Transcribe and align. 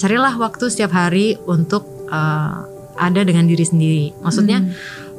carilah 0.00 0.32
waktu 0.40 0.72
setiap 0.72 0.96
hari 0.96 1.36
untuk 1.44 1.84
uh, 2.08 2.64
ada 2.96 3.20
dengan 3.20 3.44
diri 3.44 3.64
sendiri. 3.64 4.04
Maksudnya, 4.24 4.64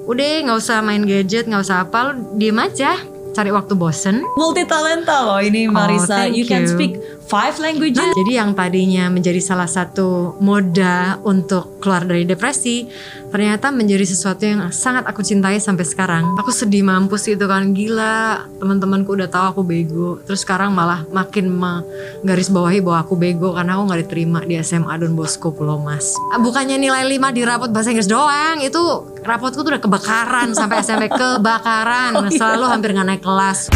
udah 0.10 0.50
nggak 0.50 0.58
usah 0.58 0.82
main 0.82 1.06
gadget, 1.06 1.46
nggak 1.46 1.62
usah 1.62 1.86
apa, 1.86 2.10
lu 2.10 2.34
diem 2.42 2.58
aja, 2.58 2.98
cari 3.32 3.54
waktu 3.54 3.74
bosen. 3.78 4.26
Multi 4.36 4.66
talenta 4.66 5.22
loh 5.24 5.40
ini 5.40 5.70
Marisa. 5.70 6.26
thank 6.26 6.36
you 6.36 6.46
can 6.50 6.66
you. 6.66 6.72
speak 6.72 6.98
five 7.28 7.56
languages. 7.62 8.02
Nah, 8.02 8.16
jadi 8.18 8.44
yang 8.44 8.52
tadinya 8.58 9.08
menjadi 9.08 9.40
salah 9.40 9.70
satu 9.70 10.36
moda 10.42 11.22
untuk 11.24 11.80
keluar 11.80 12.06
dari 12.06 12.28
depresi, 12.28 12.86
ternyata 13.30 13.72
menjadi 13.72 14.04
sesuatu 14.04 14.44
yang 14.44 14.62
sangat 14.70 15.08
aku 15.08 15.24
cintai 15.24 15.58
sampai 15.58 15.86
sekarang. 15.88 16.36
Aku 16.38 16.52
sedih 16.52 16.84
mampus 16.86 17.26
gitu 17.26 17.46
kan, 17.48 17.72
gila 17.72 18.46
teman-temanku 18.60 19.16
udah 19.16 19.30
tahu 19.32 19.46
aku 19.58 19.62
bego. 19.64 20.10
Terus 20.28 20.44
sekarang 20.44 20.76
malah 20.76 21.08
makin 21.10 21.50
menggaris 21.52 22.52
bawahi 22.52 22.84
bahwa 22.84 23.00
aku 23.06 23.14
bego 23.16 23.56
karena 23.56 23.80
aku 23.80 23.84
nggak 23.88 24.02
diterima 24.08 24.40
di 24.44 24.56
SMA 24.62 24.94
Don 25.00 25.14
Bosco 25.16 25.54
Pulau 25.54 25.80
Mas. 25.80 26.14
Ah, 26.34 26.40
Bukannya 26.42 26.78
nilai 26.78 27.08
5 27.08 27.32
di 27.32 27.42
rapot 27.48 27.70
bahasa 27.72 27.96
Inggris 27.96 28.10
doang, 28.12 28.60
itu 28.60 28.82
rapotku 29.24 29.64
tuh 29.64 29.72
udah 29.72 29.82
kebakaran 29.82 30.52
sampai 30.58 30.84
SMP 30.84 31.08
kebakaran. 31.08 32.28
Selalu 32.34 32.66
hampir 32.68 32.92
nggak 32.92 33.08
naik 33.08 33.24
kelas. 33.24 33.72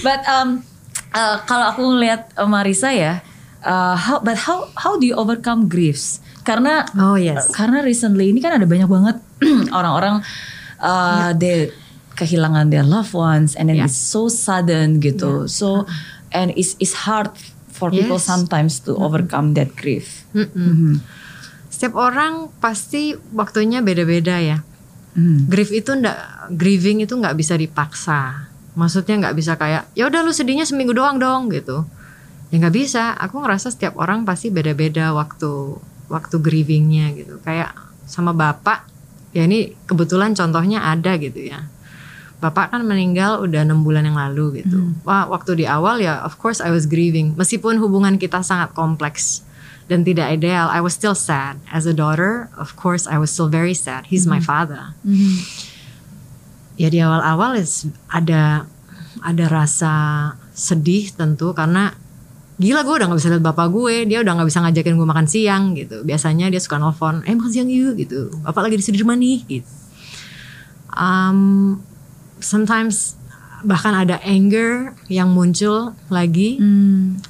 But 0.00 0.24
um, 0.24 0.64
uh, 1.12 1.36
kalau 1.44 1.70
aku 1.70 1.82
ngelihat 1.84 2.30
uh, 2.34 2.46
Marisa 2.46 2.90
ya, 2.90 3.20
uh, 3.62 3.94
how, 3.94 4.18
but 4.20 4.36
how 4.36 4.68
how 4.74 4.96
do 4.96 5.04
you 5.04 5.14
overcome 5.14 5.66
griefs? 5.66 6.18
Karena 6.40 6.88
Oh 6.96 7.14
yes. 7.14 7.52
karena 7.52 7.84
recently 7.84 8.32
ini 8.32 8.40
kan 8.40 8.56
ada 8.56 8.64
banyak 8.64 8.88
banget 8.88 9.16
orang-orang 9.76 10.24
uh, 10.80 11.30
they 11.36 11.68
kehilangan 12.16 12.68
their 12.68 12.84
loved 12.84 13.12
ones 13.12 13.52
and 13.54 13.68
then 13.68 13.76
Yeah. 13.76 13.86
it's 13.86 13.96
so 13.96 14.28
sudden 14.28 14.98
gitu. 14.98 15.46
So 15.46 15.84
and 16.32 16.52
it's 16.52 16.76
it's 16.80 17.04
hard 17.06 17.32
for 17.70 17.88
people 17.88 18.20
Yes. 18.20 18.28
sometimes 18.28 18.80
to 18.84 18.92
overcome 18.96 19.56
that 19.56 19.72
grief. 19.72 20.24
Mm-mm. 20.32 21.00
Setiap 21.70 21.96
orang 21.96 22.52
pasti 22.60 23.16
waktunya 23.32 23.80
beda-beda 23.80 24.36
ya. 24.36 24.60
Hmm. 25.16 25.48
Grief 25.48 25.72
itu 25.72 25.96
ndak 25.96 26.50
grieving 26.54 27.00
itu 27.00 27.16
nggak 27.16 27.32
bisa 27.34 27.56
dipaksa. 27.56 28.49
Maksudnya 28.78 29.26
nggak 29.26 29.36
bisa 29.36 29.58
kayak 29.58 29.90
ya 29.98 30.06
udah 30.06 30.22
lu 30.22 30.30
sedihnya 30.30 30.66
seminggu 30.66 30.94
doang 30.94 31.18
dong 31.18 31.50
gitu. 31.50 31.86
Ya 32.50 32.56
nggak 32.62 32.74
bisa. 32.74 33.14
Aku 33.18 33.42
ngerasa 33.42 33.70
setiap 33.70 33.98
orang 33.98 34.22
pasti 34.26 34.50
beda-beda 34.50 35.14
waktu 35.14 35.78
waktu 36.10 36.36
grievingnya 36.42 37.14
gitu. 37.14 37.38
Kayak 37.42 37.74
sama 38.06 38.34
bapak 38.34 38.86
ya 39.30 39.46
ini 39.46 39.74
kebetulan 39.86 40.34
contohnya 40.34 40.86
ada 40.86 41.14
gitu 41.18 41.38
ya. 41.38 41.66
Bapak 42.40 42.72
kan 42.72 42.80
meninggal 42.88 43.44
udah 43.44 43.68
enam 43.68 43.84
bulan 43.84 44.08
yang 44.08 44.16
lalu 44.16 44.64
gitu. 44.64 44.80
Wah 45.04 45.28
waktu 45.28 45.60
di 45.60 45.64
awal 45.68 46.00
ya 46.00 46.24
of 46.24 46.40
course 46.40 46.58
I 46.58 46.72
was 46.72 46.88
grieving. 46.88 47.36
Meskipun 47.36 47.76
hubungan 47.78 48.16
kita 48.16 48.40
sangat 48.40 48.72
kompleks 48.72 49.44
dan 49.90 50.06
tidak 50.06 50.30
ideal, 50.30 50.70
I 50.70 50.78
was 50.80 50.94
still 50.94 51.18
sad. 51.18 51.58
As 51.66 51.84
a 51.84 51.92
daughter, 51.92 52.46
of 52.54 52.78
course 52.78 53.10
I 53.10 53.18
was 53.18 53.34
still 53.34 53.50
very 53.50 53.74
sad. 53.74 54.06
He's 54.06 54.22
my 54.22 54.38
father. 54.38 54.94
Ya 56.80 56.88
di 56.88 56.96
awal-awal 57.04 57.60
ada 58.08 58.64
ada 59.20 59.44
rasa 59.52 59.92
sedih 60.56 61.12
tentu 61.12 61.52
karena 61.52 61.92
gila 62.56 62.84
gue 62.84 62.94
udah 62.96 63.06
nggak 63.08 63.20
bisa 63.20 63.32
lihat 63.36 63.44
bapak 63.44 63.68
gue, 63.68 64.08
dia 64.08 64.24
udah 64.24 64.32
nggak 64.40 64.48
bisa 64.48 64.64
ngajakin 64.64 64.96
gue 64.96 65.08
makan 65.08 65.26
siang 65.28 65.76
gitu. 65.76 66.00
Biasanya 66.08 66.48
dia 66.48 66.60
suka 66.60 66.80
nelfon, 66.80 67.20
eh 67.28 67.36
makan 67.36 67.52
siang 67.52 67.68
yuk 67.68 68.00
gitu. 68.00 68.32
Bapak 68.40 68.68
lagi 68.68 68.80
di 68.80 68.84
Sudirman 68.84 69.20
nih 69.20 69.40
gitu. 69.44 69.70
Um, 70.90 71.78
sometimes 72.40 73.20
bahkan 73.62 73.92
ada 73.92 74.16
anger 74.24 74.96
yang 75.06 75.30
muncul 75.30 75.92
lagi 76.08 76.56
Hmm. 76.56 77.20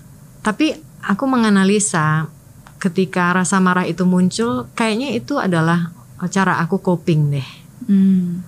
tapi 0.47 0.79
aku 1.03 1.27
menganalisa 1.27 2.31
ketika 2.79 3.35
rasa 3.35 3.59
marah 3.59 3.85
itu 3.85 4.07
muncul 4.07 4.71
kayaknya 4.73 5.13
itu 5.13 5.37
adalah 5.37 5.91
cara 6.31 6.63
aku 6.63 6.79
coping 6.81 7.35
deh 7.35 7.49
Hmm. 7.91 8.47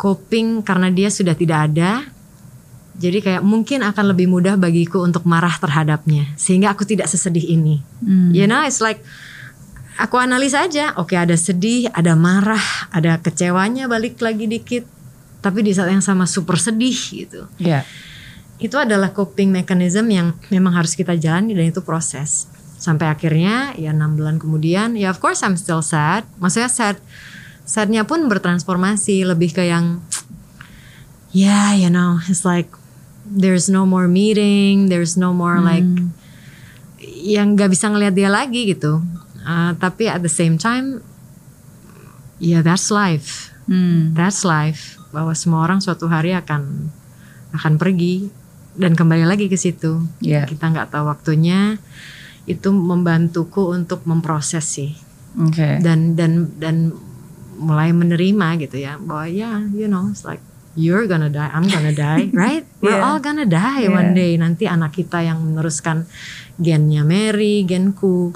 Coping 0.00 0.64
karena 0.64 0.88
dia 0.88 1.12
sudah 1.12 1.36
tidak 1.36 1.68
ada. 1.68 2.08
Jadi 3.00 3.20
kayak 3.20 3.44
mungkin 3.44 3.84
akan 3.84 4.12
lebih 4.12 4.28
mudah 4.28 4.56
bagiku 4.56 5.04
untuk 5.04 5.24
marah 5.24 5.52
terhadapnya 5.56 6.32
sehingga 6.40 6.72
aku 6.72 6.88
tidak 6.88 7.08
sesedih 7.08 7.44
ini. 7.52 7.84
Hmm. 8.00 8.32
you 8.32 8.44
know 8.48 8.60
it's 8.64 8.80
like 8.80 9.04
aku 10.00 10.16
analisa 10.16 10.64
aja. 10.64 10.96
Oke 10.96 11.16
ada 11.16 11.36
sedih 11.36 11.92
ada 11.92 12.16
marah 12.16 12.88
ada 12.88 13.20
kecewanya 13.20 13.88
balik 13.88 14.16
lagi 14.24 14.48
dikit. 14.48 14.88
Tapi 15.40 15.64
di 15.64 15.72
saat 15.72 15.92
yang 15.92 16.04
sama 16.04 16.24
super 16.24 16.56
sedih 16.56 16.96
gitu. 16.96 17.44
Ya. 17.60 17.84
itu 18.60 18.76
adalah 18.76 19.16
coping 19.16 19.48
mechanism 19.48 20.12
yang 20.12 20.36
memang 20.52 20.76
harus 20.76 20.92
kita 20.92 21.16
jalani 21.16 21.56
dan 21.56 21.72
itu 21.72 21.80
proses. 21.80 22.44
Sampai 22.76 23.08
akhirnya 23.08 23.72
ya 23.80 23.96
enam 23.96 24.20
bulan 24.20 24.36
kemudian 24.36 25.00
ya 25.00 25.08
of 25.08 25.16
course 25.16 25.40
I'm 25.40 25.56
still 25.56 25.80
sad. 25.80 26.28
Maksudnya 26.36 26.68
sad 26.68 27.00
sadnya 27.70 28.02
pun 28.02 28.26
bertransformasi 28.26 29.22
lebih 29.22 29.54
ke 29.54 29.70
yang 29.70 30.02
ya 31.30 31.78
you 31.78 31.86
know 31.86 32.18
it's 32.26 32.42
like 32.42 32.74
there's 33.22 33.70
no 33.70 33.86
more 33.86 34.10
meeting 34.10 34.90
there's 34.90 35.14
no 35.14 35.30
more 35.30 35.62
like 35.62 35.86
yang 37.22 37.54
nggak 37.54 37.70
bisa 37.70 37.86
ngelihat 37.86 38.18
dia 38.18 38.30
lagi 38.30 38.66
gitu 38.74 38.98
Uh, 39.40 39.72
tapi 39.80 40.04
at 40.04 40.20
the 40.20 40.28
same 40.28 40.60
time 40.60 41.00
ya 42.36 42.60
that's 42.60 42.92
life 42.92 43.50
Hmm. 43.70 44.18
That's 44.18 44.42
life. 44.42 44.98
Bahwa 45.14 45.30
semua 45.38 45.62
orang 45.62 45.78
suatu 45.78 46.10
hari 46.10 46.34
akan 46.34 46.90
akan 47.54 47.72
pergi 47.78 48.26
dan 48.74 48.98
kembali 48.98 49.22
lagi 49.22 49.46
ke 49.46 49.54
situ. 49.54 50.02
Ya. 50.18 50.42
Kita 50.42 50.74
nggak 50.74 50.90
tahu 50.90 51.06
waktunya. 51.06 51.78
Itu 52.50 52.74
membantuku 52.74 53.70
untuk 53.70 54.02
memproses 54.10 54.66
sih 54.66 54.90
Oke. 55.38 55.78
dan 55.78 56.18
dan 56.18 56.50
dan 56.58 56.90
mulai 57.60 57.92
menerima 57.92 58.56
gitu 58.58 58.80
ya 58.80 58.96
bahwa 58.96 59.28
ya 59.28 59.60
you 59.70 59.84
know 59.84 60.08
it's 60.08 60.24
like 60.24 60.40
you're 60.72 61.04
gonna 61.04 61.28
die, 61.28 61.50
I'm 61.50 61.66
gonna 61.66 61.92
die, 61.92 62.30
right? 62.36 62.62
We're 62.80 62.94
Yeah. 62.96 63.04
all 63.04 63.18
gonna 63.18 63.44
die 63.44 63.84
Yeah. 63.84 63.92
one 63.92 64.14
day. 64.14 64.38
Nanti 64.38 64.64
anak 64.64 64.96
kita 64.96 65.18
yang 65.20 65.42
meneruskan 65.42 66.06
gennya 66.56 67.02
Mary, 67.02 67.66
genku. 67.66 68.30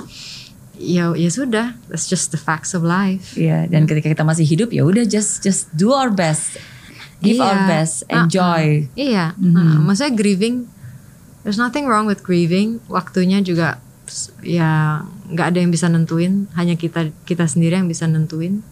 Ya 0.74 1.14
ya 1.14 1.30
sudah, 1.30 1.78
that's 1.86 2.10
just 2.10 2.34
the 2.34 2.40
facts 2.40 2.74
of 2.74 2.82
life. 2.82 3.38
Iya, 3.38 3.70
dan 3.70 3.86
ketika 3.86 4.10
kita 4.10 4.26
masih 4.26 4.42
hidup 4.42 4.74
ya 4.74 4.82
udah 4.82 5.06
just 5.06 5.40
just 5.40 5.70
do 5.72 5.94
our 5.94 6.10
best. 6.10 6.58
Give 7.22 7.38
Iya. 7.38 7.46
our 7.46 7.60
best, 7.70 8.02
enjoy. 8.10 8.90
Iya, 8.98 9.38
Mhm. 9.38 9.54
uh, 9.54 9.78
maksudnya 9.86 10.12
grieving, 10.12 10.66
there's 11.46 11.56
nothing 11.56 11.86
wrong 11.86 12.04
with 12.04 12.20
grieving. 12.20 12.82
Waktunya 12.90 13.38
juga 13.40 13.78
ya 14.42 15.00
nggak 15.30 15.46
ada 15.54 15.58
yang 15.62 15.70
bisa 15.70 15.86
nentuin, 15.86 16.50
hanya 16.58 16.74
kita 16.74 17.14
kita 17.22 17.46
sendiri 17.46 17.78
yang 17.78 17.86
bisa 17.86 18.10
nentuin. 18.10 18.66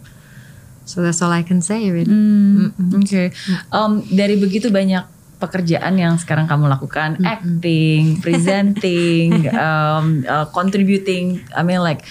So 0.84 0.98
that's 1.00 1.22
all 1.22 1.31
I 1.31 1.43
can 1.43 1.62
say 1.62 1.88
really. 1.88 2.10
Hmm, 2.10 2.75
Oke. 2.98 3.31
Um, 3.70 4.03
dari 4.06 4.34
begitu 4.34 4.69
banyak 4.69 5.06
pekerjaan 5.38 5.98
yang 5.98 6.15
sekarang 6.19 6.47
kamu 6.47 6.70
lakukan, 6.70 7.19
acting, 7.22 8.16
presenting, 8.25 9.50
um, 9.50 10.22
uh, 10.22 10.47
contributing, 10.50 11.42
I 11.50 11.62
mean 11.62 11.82
like 11.82 12.06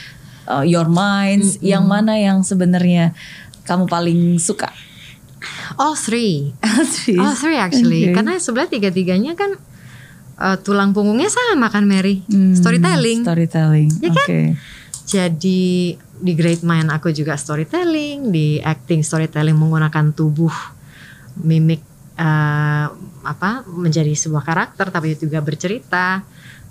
uh, 0.48 0.64
your 0.64 0.88
minds, 0.88 1.56
yang 1.64 1.88
mana 1.88 2.20
yang 2.20 2.44
sebenarnya 2.44 3.16
kamu 3.64 3.88
paling 3.88 4.20
suka? 4.36 4.68
All 5.80 5.96
three, 5.96 6.52
all 7.24 7.36
three 7.36 7.56
actually, 7.56 8.12
Okay. 8.12 8.16
karena 8.20 8.36
sebenarnya 8.36 8.72
tiga 8.76 8.90
tiganya 8.92 9.34
kan 9.34 9.56
uh, 10.36 10.60
tulang 10.60 10.92
punggungnya 10.92 11.31
sama 11.31 11.72
kan 11.72 11.88
Mary, 11.88 12.28
Hmm, 12.28 12.52
storytelling. 12.52 13.24
Storytelling. 13.24 13.90
Ya 14.04 14.12
Oke. 14.12 14.20
kan? 14.20 14.60
Jadi 15.08 15.96
di 16.22 16.38
Great 16.38 16.62
Mind 16.62 16.94
aku 16.94 17.09
juga 17.09 17.34
storytelling, 17.34 18.30
di 18.30 18.62
acting 18.62 19.02
storytelling 19.02 19.58
menggunakan 19.58 20.14
tubuh, 20.14 20.54
mimik 21.42 21.82
eh, 22.16 22.88
apa 23.22 23.66
menjadi 23.66 24.14
sebuah 24.14 24.46
karakter 24.46 24.94
tapi 24.94 25.18
juga 25.18 25.42
bercerita, 25.42 26.22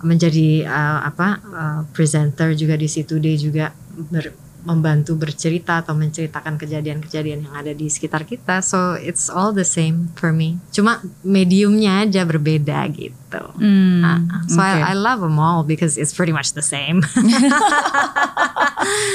menjadi 0.06 0.65
eh, 0.65 1.00
apa 1.03 1.28
eh, 1.43 1.81
presenter 1.91 2.54
juga 2.54 2.78
di 2.78 2.86
situ 2.86 3.19
dia 3.19 3.34
juga 3.34 3.74
ber- 4.09 4.49
membantu 4.62 5.16
bercerita 5.16 5.80
atau 5.80 5.97
menceritakan 5.97 6.60
kejadian-kejadian 6.60 7.48
yang 7.48 7.54
ada 7.57 7.72
di 7.72 7.89
sekitar 7.89 8.28
kita. 8.28 8.60
So 8.60 8.95
it's 8.97 9.33
all 9.33 9.57
the 9.57 9.66
same 9.66 10.12
for 10.16 10.30
me. 10.30 10.60
Cuma 10.71 11.01
mediumnya 11.24 12.04
aja 12.04 12.22
berbeda 12.28 12.84
gitu. 12.92 13.42
Hmm, 13.57 13.89
Uh, 14.01 14.18
so 14.51 14.59
oke. 14.59 14.66
I, 14.66 14.91
I 14.91 14.95
love 14.98 15.22
them 15.22 15.39
all 15.39 15.62
because 15.62 15.95
it's 15.95 16.10
pretty 16.10 16.34
much 16.34 16.57
the 16.59 16.65
same. 16.65 17.04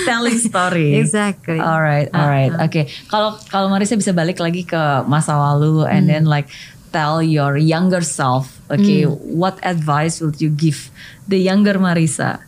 telling 0.05 0.37
story. 0.37 0.95
exactly. 0.95 1.59
Alright, 1.59 2.13
alright. 2.13 2.53
Oke. 2.61 2.87
Kalau 3.09 3.35
kalau 3.49 3.67
Marisa 3.67 3.97
bisa 3.97 4.13
balik 4.13 4.39
lagi 4.39 4.63
ke 4.63 5.03
masa 5.09 5.35
lalu 5.35 5.83
and 5.89 6.07
then 6.07 6.25
like 6.25 6.47
tell 6.93 7.19
your 7.19 7.59
younger 7.59 7.99
self, 7.99 8.61
okay, 8.71 9.03
what 9.09 9.59
advice 9.67 10.23
would 10.23 10.39
you 10.39 10.47
give 10.47 10.87
the 11.27 11.35
younger 11.35 11.75
Marisa? 11.75 12.39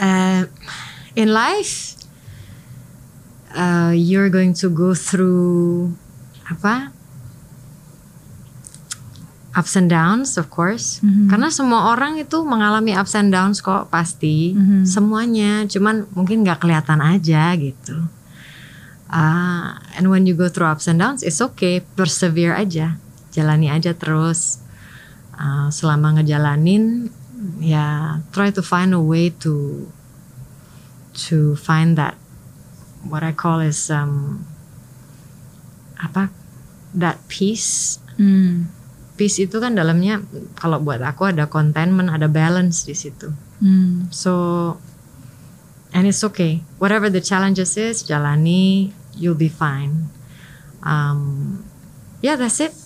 Uh, 0.00 0.48
in 1.16 1.32
life, 1.32 1.96
uh, 3.56 3.90
you're 3.96 4.28
going 4.28 4.52
to 4.60 4.68
go 4.68 4.92
through 4.92 5.96
apa? 6.46 6.92
ups 9.56 9.72
and 9.72 9.88
downs 9.88 10.36
of 10.36 10.52
course. 10.52 11.00
Karena 11.32 11.48
semua 11.48 11.96
orang 11.96 12.20
itu 12.20 12.44
mengalami 12.44 12.92
ups 12.92 13.16
and 13.16 13.32
downs 13.32 13.64
kok 13.64 13.88
pasti. 13.88 14.52
Semuanya. 14.84 15.64
Cuman 15.64 16.04
mungkin 16.12 16.44
nggak 16.44 16.60
kelihatan 16.60 17.00
aja 17.00 17.56
gitu. 17.56 18.04
Ah, 19.08 19.80
and 19.96 20.12
when 20.12 20.28
you 20.28 20.36
go 20.36 20.52
through 20.52 20.68
ups 20.68 20.92
and 20.92 21.00
downs 21.00 21.24
it's 21.24 21.40
okay. 21.40 21.80
Persevere 21.80 22.52
aja. 22.52 23.00
Jalani 23.32 23.72
aja 23.72 23.96
terus. 23.96 24.60
Ah, 25.32 25.72
selama 25.72 26.20
ngejalanin 26.20 27.08
ya 27.56 28.20
try 28.36 28.52
to 28.52 28.60
find 28.60 28.92
a 28.92 29.00
way 29.00 29.32
to 29.32 29.84
to 31.16 31.56
find 31.56 31.96
that 31.96 32.14
what 33.08 33.22
I 33.24 33.32
call 33.32 33.60
is 33.60 33.88
um, 33.90 34.44
apa 35.96 36.28
that 36.94 37.20
peace. 37.28 38.00
Hmm. 38.16 38.72
peace 39.16 39.40
itu 39.40 39.56
kan 39.60 39.72
dalamnya 39.72 40.20
kalau 40.60 40.80
buat 40.80 41.00
aku 41.00 41.32
ada 41.32 41.48
contentment 41.48 42.12
ada 42.12 42.28
balance 42.28 42.84
di 42.84 42.92
situ. 42.92 43.32
Hmm. 43.60 44.12
so 44.12 44.32
and 45.96 46.04
it's 46.04 46.20
okay. 46.20 46.60
Whatever 46.76 47.08
the 47.08 47.24
challenges 47.24 47.80
is 47.80 48.04
jalani 48.04 48.92
you'll 49.16 49.38
be 49.38 49.48
fine. 49.48 50.12
Um, 50.84 51.64
yeah 52.20 52.36
that's 52.36 52.60
it 52.60 52.85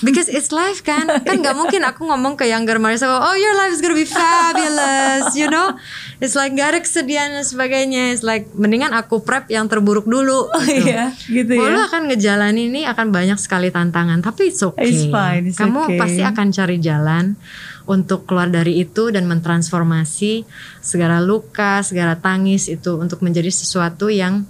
because 0.00 0.28
it's 0.28 0.52
life 0.52 0.80
kan 0.80 1.08
kan 1.26 1.36
nggak 1.40 1.56
mungkin 1.56 1.84
aku 1.84 2.04
ngomong 2.08 2.36
ke 2.36 2.48
younger 2.48 2.76
Marisa 2.76 3.08
oh 3.08 3.36
your 3.36 3.56
life 3.56 3.72
is 3.72 3.80
gonna 3.80 3.96
be 3.96 4.08
fabulous 4.08 5.32
you 5.36 5.48
know 5.48 5.76
it's 6.20 6.36
like 6.36 6.52
gak 6.56 6.76
ada 6.76 6.80
kesedihan 6.80 7.32
dan 7.32 7.44
sebagainya 7.44 8.12
it's 8.12 8.24
like 8.24 8.48
mendingan 8.56 8.92
aku 8.92 9.20
prep 9.20 9.48
yang 9.52 9.68
terburuk 9.68 10.08
dulu 10.08 10.48
Oh 10.52 10.62
gitu. 10.64 10.88
iya, 10.88 11.12
gitu 11.28 11.52
lu 11.56 11.80
ya. 11.80 11.88
akan 11.88 12.08
ngejalanin 12.12 12.72
ini 12.72 12.82
akan 12.88 13.12
banyak 13.12 13.38
sekali 13.40 13.68
tantangan, 13.72 14.20
tapi 14.24 14.50
it's 14.52 14.62
okay. 14.62 14.88
It's 14.88 15.04
fine, 15.08 15.48
it's 15.48 15.58
Kamu 15.58 15.86
okay. 15.88 15.98
pasti 15.98 16.22
akan 16.22 16.46
cari 16.52 16.76
jalan 16.80 17.36
untuk 17.86 18.26
keluar 18.26 18.50
dari 18.50 18.82
itu 18.82 19.14
dan 19.14 19.30
mentransformasi 19.30 20.42
segala 20.82 21.22
luka, 21.22 21.80
segala 21.86 22.18
tangis 22.18 22.66
itu 22.66 22.98
untuk 22.98 23.22
menjadi 23.22 23.48
sesuatu 23.52 24.10
yang 24.10 24.42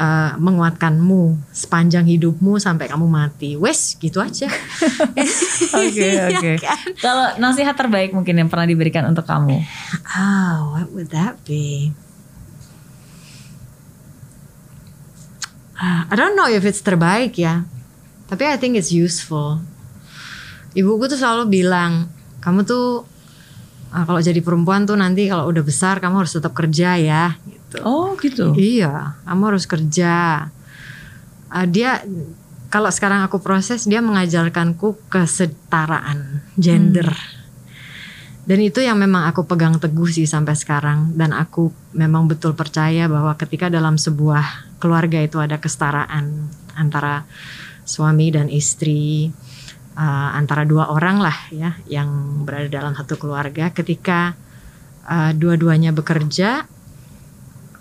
uh, 0.00 0.32
menguatkanmu 0.40 1.52
sepanjang 1.52 2.08
hidupmu 2.08 2.56
sampai 2.56 2.88
kamu 2.88 3.04
mati. 3.04 3.60
Wes, 3.60 4.00
gitu 4.00 4.24
aja. 4.24 4.48
Oke 5.76 6.00
Iya 6.00 6.24
oke. 6.32 6.52
kan? 6.58 6.78
Kalau 6.96 7.26
nasihat 7.36 7.76
terbaik 7.76 8.16
mungkin 8.16 8.40
yang 8.40 8.48
pernah 8.48 8.64
diberikan 8.64 9.04
untuk 9.04 9.28
kamu. 9.28 9.60
Oh, 10.16 10.56
what 10.74 10.88
would 10.96 11.12
that 11.12 11.36
be? 11.44 11.92
Ah, 15.76 16.04
I 16.08 16.14
don't 16.16 16.36
know 16.36 16.48
if 16.48 16.64
it's 16.64 16.80
terbaik 16.80 17.36
ya. 17.36 17.64
Tapi 18.28 18.44
I 18.48 18.56
think 18.56 18.76
it's 18.76 18.92
useful. 18.92 19.60
Ibuku 20.76 21.10
tuh 21.10 21.18
selalu 21.18 21.50
bilang, 21.50 22.06
kamu 22.40 22.62
tuh 22.64 23.04
ah, 23.90 24.04
kalau 24.04 24.20
jadi 24.20 24.38
perempuan 24.40 24.84
tuh 24.84 24.94
nanti 24.96 25.26
kalau 25.26 25.48
udah 25.48 25.64
besar 25.64 25.98
kamu 25.98 26.24
harus 26.24 26.32
tetap 26.36 26.52
kerja 26.52 26.96
ya. 27.00 27.36
Gitu. 27.44 27.59
Oh 27.86 28.18
gitu. 28.18 28.52
Iya, 28.58 29.14
kamu 29.26 29.42
harus 29.54 29.64
kerja. 29.70 30.46
Ah, 31.50 31.66
dia 31.66 32.02
kalau 32.70 32.90
sekarang 32.90 33.26
aku 33.26 33.42
proses 33.42 33.86
dia 33.86 33.98
mengajarkanku 34.02 34.98
kesetaraan 35.10 36.46
gender. 36.54 37.10
Dan 38.46 38.58
itu 38.66 38.82
yang 38.82 38.98
memang 38.98 39.30
aku 39.30 39.46
pegang 39.46 39.78
teguh 39.78 40.10
sih 40.10 40.26
sampai 40.26 40.58
sekarang 40.58 41.14
dan 41.14 41.30
aku 41.30 41.70
memang 41.94 42.26
betul 42.26 42.56
percaya 42.58 43.06
bahwa 43.06 43.36
ketika 43.38 43.70
dalam 43.70 43.94
sebuah 43.94 44.78
keluarga 44.82 45.22
itu 45.22 45.38
ada 45.38 45.60
kesetaraan 45.62 46.50
antara 46.74 47.28
suami 47.86 48.32
dan 48.32 48.50
istri 48.50 49.30
uh, 49.94 50.30
antara 50.34 50.64
dua 50.64 50.88
orang 50.90 51.20
lah 51.20 51.36
ya 51.52 51.76
yang 51.86 52.42
berada 52.42 52.66
dalam 52.66 52.96
satu 52.96 53.20
keluarga 53.20 53.70
ketika 53.70 54.34
uh, 55.06 55.30
dua-duanya 55.36 55.92
bekerja 55.92 56.64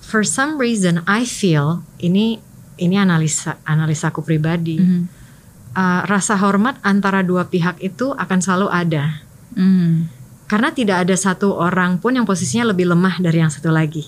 for 0.10 0.26
some 0.26 0.58
reason 0.58 1.06
I 1.06 1.24
feel 1.24 1.86
ini 2.02 2.42
ini 2.82 2.96
analisa 2.98 3.62
analisaku 3.64 4.26
pribadi 4.26 4.82
Mhm. 4.82 5.02
uh, 5.76 6.02
rasa 6.10 6.34
hormat 6.36 6.82
antara 6.82 7.22
dua 7.22 7.46
pihak 7.46 7.78
itu 7.80 8.12
akan 8.12 8.40
selalu 8.42 8.68
ada 8.68 9.22
Hmm. 9.54 10.10
karena 10.46 10.70
tidak 10.70 11.06
ada 11.06 11.14
satu 11.14 11.54
orang 11.54 11.98
pun 11.98 12.14
yang 12.14 12.26
posisinya 12.26 12.70
lebih 12.70 12.90
lemah 12.90 13.18
dari 13.18 13.38
yang 13.40 13.50
satu 13.50 13.70
lagi 13.70 14.06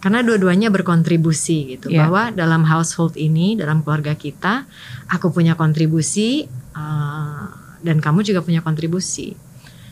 karena 0.00 0.24
dua-duanya 0.24 0.72
berkontribusi 0.72 1.76
gitu 1.76 1.92
Iya. 1.92 2.06
bahwa 2.06 2.22
dalam 2.32 2.64
household 2.64 3.14
ini 3.14 3.52
dalam 3.54 3.82
keluarga 3.82 4.16
kita 4.16 4.64
aku 5.06 5.28
punya 5.28 5.54
kontribusi 5.54 6.48
uh, 6.72 7.46
dan 7.80 8.00
kamu 8.00 8.22
juga 8.22 8.40
punya 8.40 8.60
kontribusi 8.60 9.36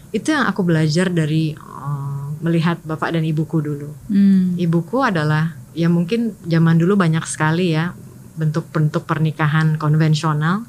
itu 0.08 0.28
yang 0.32 0.48
aku 0.48 0.64
belajar 0.64 1.12
dari 1.12 1.52
uh, 1.52 2.07
melihat 2.40 2.78
bapak 2.82 3.14
dan 3.14 3.24
ibuku 3.24 3.58
dulu 3.60 3.90
Hmm. 4.08 4.54
ibuku 4.56 5.02
adalah 5.02 5.54
ya 5.72 5.86
mungkin 5.86 6.34
zaman 6.44 6.78
dulu 6.78 6.94
banyak 6.94 7.22
sekali 7.24 7.74
ya 7.74 7.94
bentuk-bentuk 8.38 9.02
pernikahan 9.02 9.74
konvensional 9.76 10.62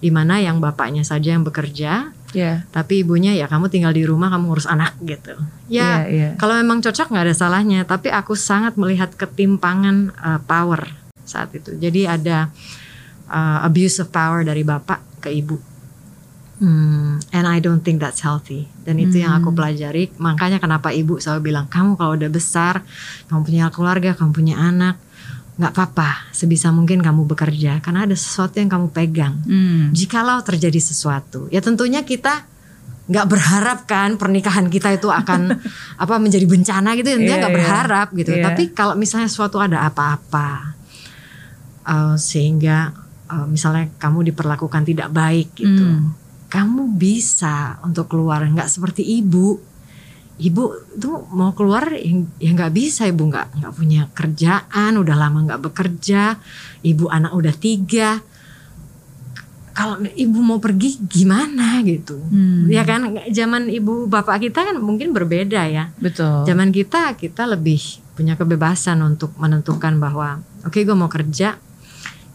di 0.00 0.08
mana 0.08 0.40
yang 0.40 0.58
bapaknya 0.58 1.04
saja 1.04 1.36
yang 1.36 1.44
bekerja 1.44 2.16
Ya. 2.30 2.62
tapi 2.70 3.02
ibunya 3.02 3.34
ya 3.34 3.50
kamu 3.50 3.66
tinggal 3.74 3.90
di 3.90 4.06
rumah 4.06 4.30
kamu 4.30 4.54
ngurus 4.54 4.70
anak 4.70 4.94
gitu 5.02 5.34
ya 5.66 6.06
iya. 6.06 6.38
kalau 6.38 6.54
memang 6.54 6.78
cocok 6.78 7.10
nggak 7.10 7.26
ada 7.26 7.34
salahnya 7.34 7.82
tapi 7.82 8.06
aku 8.06 8.38
sangat 8.38 8.78
melihat 8.78 9.10
ketimpangan 9.18 10.14
uh, 10.14 10.38
power 10.46 10.86
saat 11.26 11.50
itu 11.58 11.74
jadi 11.74 12.14
ada 12.14 12.46
uh, 13.26 13.66
abuse 13.66 13.98
of 13.98 14.14
power 14.14 14.46
dari 14.46 14.62
bapak 14.62 15.02
ke 15.18 15.34
ibu 15.34 15.58
Hmm, 16.60 17.16
and 17.32 17.48
I 17.48 17.56
don't 17.64 17.80
think 17.80 18.04
that's 18.04 18.20
healthy. 18.20 18.68
Dan 18.84 19.00
itu 19.00 19.16
yang 19.24 19.32
aku 19.40 19.48
pelajari. 19.56 20.12
Makanya 20.20 20.60
kenapa 20.60 20.92
ibu 20.92 21.16
selalu 21.16 21.48
bilang, 21.48 21.64
kamu 21.72 21.96
kalau 21.96 22.20
udah 22.20 22.28
besar, 22.28 22.84
kamu 23.32 23.40
punya 23.48 23.64
keluarga, 23.72 24.12
kamu 24.12 24.30
punya 24.36 24.60
anak, 24.60 25.00
nggak 25.56 25.72
apa-apa. 25.72 26.28
Sebisa 26.36 26.68
mungkin 26.68 27.00
kamu 27.00 27.24
bekerja, 27.24 27.80
karena 27.80 28.04
ada 28.04 28.12
sesuatu 28.12 28.60
yang 28.60 28.68
kamu 28.68 28.92
pegang. 28.92 29.40
Hmm. 29.48 29.88
Jikalau 29.96 30.44
terjadi 30.44 30.76
sesuatu, 30.76 31.48
ya 31.48 31.64
tentunya 31.64 32.04
kita 32.04 32.44
nggak 33.10 33.26
berharap 33.26 33.78
kan 33.90 34.14
pernikahan 34.20 34.70
kita 34.70 34.94
itu 34.94 35.10
akan 35.10 35.58
apa 36.04 36.14
menjadi 36.20 36.44
bencana 36.44 36.92
gitu. 36.92 37.08
Tentunya 37.16 37.40
nggak 37.40 37.54
iya. 37.56 37.58
berharap 37.58 38.08
gitu. 38.12 38.36
Iya. 38.36 38.52
Tapi 38.52 38.76
kalau 38.76 39.00
misalnya 39.00 39.32
suatu 39.32 39.56
ada 39.56 39.88
apa-apa, 39.88 40.76
uh, 41.88 42.16
sehingga 42.20 42.92
uh, 43.32 43.46
misalnya 43.48 43.88
kamu 43.96 44.28
diperlakukan 44.28 44.82
tidak 44.84 45.08
baik 45.08 45.56
gitu 45.56 45.88
Hmm. 45.88 46.19
Kamu 46.50 46.98
bisa 46.98 47.78
untuk 47.86 48.10
keluar 48.10 48.42
nggak 48.42 48.66
seperti 48.66 49.06
ibu. 49.06 49.56
Ibu 50.40 50.62
tuh 50.98 51.30
mau 51.36 51.54
keluar 51.54 51.94
ya 51.94 52.26
ya 52.42 52.50
nggak 52.50 52.74
bisa. 52.74 53.06
Ibu 53.06 53.22
nggak 53.30 53.46
nggak 53.62 53.72
punya 53.72 54.10
kerjaan 54.10 54.98
udah 54.98 55.16
lama 55.16 55.46
nggak 55.46 55.62
bekerja. 55.70 56.34
Ibu 56.82 57.06
anak 57.06 57.32
udah 57.38 57.54
tiga. 57.54 58.18
Kalau 59.70 60.02
ibu 60.02 60.38
mau 60.42 60.58
pergi 60.58 60.98
gimana 61.06 61.78
gitu? 61.86 62.18
Hmm. 62.18 62.66
ya 62.66 62.82
kan 62.82 63.06
zaman 63.30 63.70
ibu 63.70 64.10
bapak 64.10 64.50
kita 64.50 64.66
kan 64.66 64.76
mungkin 64.82 65.14
berbeda 65.14 65.70
ya. 65.70 65.94
Betul. 66.02 66.42
zaman 66.44 66.74
kita 66.74 67.14
kita 67.14 67.46
lebih 67.46 67.80
punya 68.18 68.34
kebebasan 68.34 69.00
untuk 69.00 69.32
menentukan 69.38 69.96
bahwa 70.02 70.42
oke 70.66 70.82
gue 70.82 70.96
mau 70.98 71.08
kerja. 71.08 71.56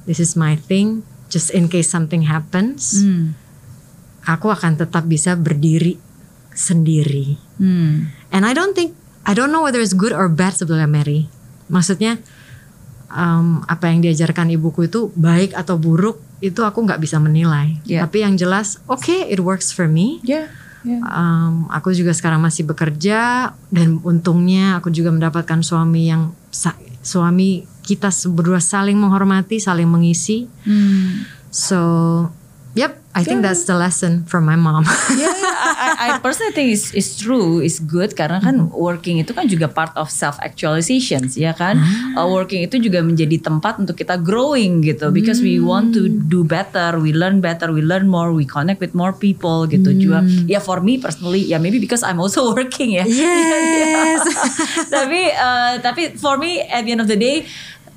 This 0.08 0.24
is 0.24 0.40
my 0.40 0.56
thing. 0.56 1.04
Just 1.28 1.52
in 1.52 1.68
case 1.68 1.92
something 1.92 2.24
happens. 2.30 3.04
Hmm. 3.04 3.36
Aku 4.26 4.52
akan 4.52 4.82
tetap 4.82 5.06
bisa 5.06 5.38
berdiri 5.38 5.98
sendiri. 6.52 7.38
Hmm. 7.62 8.10
And 8.34 8.44
I 8.44 8.52
don't 8.52 8.74
think 8.74 8.98
I 9.26 9.34
don't 9.34 9.50
know 9.50 9.66
whether 9.66 9.82
it's 9.82 9.98
good 9.98 10.14
or 10.14 10.30
bad 10.30 10.54
sebetulnya 10.54 10.90
Mary. 10.90 11.30
Maksudnya 11.70 12.22
um, 13.10 13.66
apa 13.66 13.90
yang 13.90 14.06
diajarkan 14.06 14.54
ibuku 14.54 14.86
itu 14.86 15.10
baik 15.18 15.54
atau 15.58 15.80
buruk 15.80 16.22
itu 16.44 16.62
aku 16.62 16.86
nggak 16.86 17.02
bisa 17.02 17.18
menilai. 17.18 17.80
Yeah. 17.88 18.06
Tapi 18.06 18.22
yang 18.22 18.38
jelas, 18.38 18.78
oke, 18.86 19.10
it 19.10 19.42
works 19.42 19.74
for 19.74 19.90
me. 19.90 20.22
Ya. 20.22 20.52
ya. 20.86 21.00
Um, 21.02 21.66
aku 21.74 21.96
juga 21.96 22.14
sekarang 22.14 22.44
masih 22.44 22.68
bekerja 22.70 23.52
dan 23.74 23.98
untungnya 24.06 24.78
aku 24.78 24.94
juga 24.94 25.10
mendapatkan 25.10 25.66
suami 25.66 26.12
yang 26.12 26.36
suami 27.06 27.66
kita 27.86 28.10
berdua 28.34 28.62
saling 28.62 28.98
menghormati, 28.98 29.62
saling 29.62 29.90
mengisi. 29.90 30.50
Hmm. 30.66 31.26
So, 31.50 31.80
yep, 32.76 33.00
I 33.16 33.24
think 33.24 33.48
that's 33.48 33.64
the 33.64 33.80
lesson 33.80 34.28
from 34.28 34.44
my 34.44 34.60
mom. 34.60 34.84
Ya, 35.16 35.32
I, 35.32 35.72
I, 35.72 35.90
I 35.96 36.10
personally 36.20 36.52
think 36.52 36.76
it's, 36.76 36.92
it's 36.92 37.16
true, 37.16 37.64
it's 37.64 37.80
good 37.80 38.12
karena 38.12 38.44
kan 38.44 38.68
working 38.76 39.24
itu 39.24 39.32
kan 39.32 39.48
juga 39.48 39.72
part 39.72 39.96
of 39.96 40.12
self 40.12 40.36
actualization, 40.44 41.24
ya 41.32 41.56
kan? 41.56 41.80
Uh, 42.20 42.28
working 42.28 42.68
itu 42.68 42.76
juga 42.76 43.00
menjadi 43.00 43.40
tempat 43.40 43.80
untuk 43.80 43.96
kita 43.96 44.20
growing 44.20 44.84
gitu, 44.84 45.16
because 45.16 45.40
we 45.40 45.64
want 45.64 45.96
to 45.96 46.12
do 46.28 46.44
better, 46.44 47.00
we 47.00 47.16
learn 47.16 47.40
better, 47.40 47.72
we 47.72 47.80
learn 47.80 48.12
more, 48.12 48.36
we 48.36 48.44
connect 48.44 48.84
with 48.84 48.92
more 48.92 49.16
people 49.16 49.64
gitu. 49.72 49.96
Juga, 49.96 50.28
ya 50.52 50.60
for 50.60 50.84
me 50.84 51.00
personally, 51.00 51.48
ya 51.48 51.56
maybe 51.56 51.80
because 51.80 52.04
I'm 52.04 52.20
also 52.20 52.52
working 52.58 53.00
ya. 53.00 53.08
yes. 53.08 54.20
tapi 54.96 55.32
uh, 55.32 55.80
tapi 55.80 56.20
for 56.20 56.36
me 56.36 56.60
at 56.68 56.84
the 56.84 56.92
end 56.92 57.00
of 57.00 57.08
the 57.08 57.16
day 57.16 57.48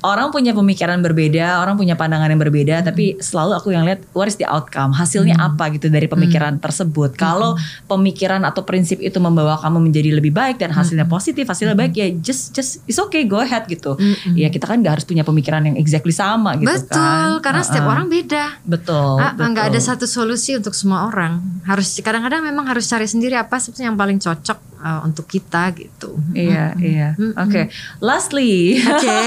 orang 0.07 0.31
punya 0.31 0.55
pemikiran 0.55 1.03
berbeda, 1.03 1.59
orang 1.59 1.75
punya 1.75 1.99
pandangan 1.99 2.31
yang 2.31 2.39
berbeda, 2.39 2.87
tapi 2.87 3.19
selalu 3.19 3.53
aku 3.59 3.69
yang 3.75 3.83
lihat 3.83 4.07
what 4.15 4.31
is 4.31 4.39
the 4.39 4.47
outcome, 4.47 4.95
hasilnya 4.95 5.35
apa 5.35 5.75
gitu 5.75 5.91
dari 5.91 6.07
pemikiran 6.07 6.63
tersebut. 6.63 7.19
Kalau 7.19 7.59
pemikiran 7.91 8.47
atau 8.47 8.63
prinsip 8.63 9.03
itu 9.03 9.19
membawa 9.19 9.59
kamu 9.59 9.91
menjadi 9.91 10.15
lebih 10.15 10.31
baik 10.31 10.63
dan 10.63 10.71
hasilnya 10.71 11.07
positif, 11.11 11.49
hasilnya 11.51 11.75
baik 11.75 11.93
ya 11.99 12.07
just 12.23 12.55
just 12.55 12.83
it's 12.87 13.01
okay 13.01 13.27
go 13.27 13.43
ahead 13.43 13.67
gitu. 13.67 13.99
Ya 14.39 14.49
kita 14.53 14.71
kan 14.71 14.79
nggak 14.79 15.03
harus 15.03 15.07
punya 15.09 15.27
pemikiran 15.27 15.67
yang 15.67 15.75
exactly 15.75 16.15
sama 16.15 16.55
gitu 16.59 16.71
Betul, 16.71 17.43
kan. 17.43 17.43
karena 17.43 17.63
setiap 17.67 17.85
Uh-uh. 17.87 17.95
orang 17.99 18.07
beda. 18.07 18.45
betul. 18.63 19.19
Ah, 19.19 19.35
betul. 19.35 19.51
nggak 19.51 19.67
ada 19.75 19.81
satu 19.83 20.07
solusi 20.07 20.55
untuk 20.55 20.75
semua 20.79 21.11
orang. 21.11 21.43
Harus 21.67 21.99
kadang-kadang 21.99 22.47
memang 22.47 22.71
harus 22.71 22.87
cari 22.87 23.11
sendiri 23.11 23.35
apa 23.35 23.59
sebetulnya 23.59 23.91
yang 23.91 23.99
paling 23.99 24.19
cocok 24.23 24.59
uh, 24.79 25.01
untuk 25.05 25.27
kita 25.27 25.75
gitu. 25.75 26.17
Iya, 26.35 26.75
iya. 26.79 27.09
Oke. 27.39 27.71
Lastly. 27.99 28.79
Oke. 28.79 29.21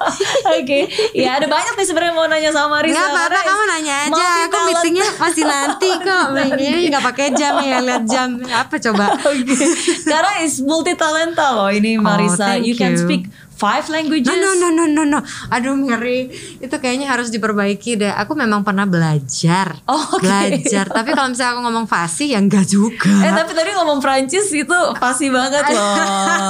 Oke. 0.60 0.80
Ya 1.12 1.38
ada 1.38 1.46
banyak 1.46 1.74
nih 1.76 1.86
sebenarnya 1.86 2.14
mau 2.16 2.26
nanya 2.26 2.50
sama 2.50 2.80
Marisa. 2.80 2.96
Nggak 2.96 3.08
apa-apa 3.08 3.24
karena 3.24 3.42
kamu 3.44 3.62
nanya 3.68 3.94
aja. 3.94 4.10
Aku 4.10 4.18
multi-talent. 4.18 4.66
meetingnya 4.68 5.06
masih 5.20 5.44
nanti 5.44 5.90
kok. 6.06 6.26
Ini 6.58 6.80
nggak 6.90 7.04
pakai 7.04 7.26
jam 7.36 7.54
ya 7.62 7.78
lihat 7.84 8.04
jam. 8.08 8.28
Apa 8.42 8.74
coba? 8.80 9.06
Oke. 9.28 9.56
Karena 10.04 10.32
is 10.42 10.60
multi 10.64 10.92
talenta 10.96 11.52
loh 11.54 11.70
ini 11.70 11.96
Marisa. 12.00 12.56
thank 12.56 12.66
you 12.68 12.74
can 12.74 12.96
you. 12.96 13.00
speak 13.00 13.28
five 13.54 13.86
languages. 13.86 14.26
No, 14.26 14.34
no, 14.34 14.68
no, 14.68 14.84
no, 14.84 14.84
no, 14.86 15.02
no. 15.06 15.18
Aduh, 15.48 15.74
ngeri. 15.74 16.26
Itu 16.58 16.76
kayaknya 16.76 17.08
harus 17.08 17.28
diperbaiki 17.28 17.96
deh. 17.96 18.12
Aku 18.12 18.34
memang 18.34 18.62
pernah 18.62 18.84
belajar. 18.84 19.78
Oh, 19.84 19.98
oke. 20.12 20.22
Belajar. 20.22 20.86
Tapi 20.86 21.10
kalau 21.10 21.30
misalnya 21.30 21.52
aku 21.54 21.60
ngomong 21.62 21.86
fasih, 21.86 22.34
ya 22.34 22.38
enggak 22.38 22.66
juga. 22.66 23.14
Eh 23.20 23.30
tapi 23.30 23.52
tadi 23.52 23.70
ngomong 23.72 23.98
Prancis 23.98 24.50
itu 24.50 24.78
pasti 24.96 25.30
banget 25.30 25.64
loh. 25.70 25.96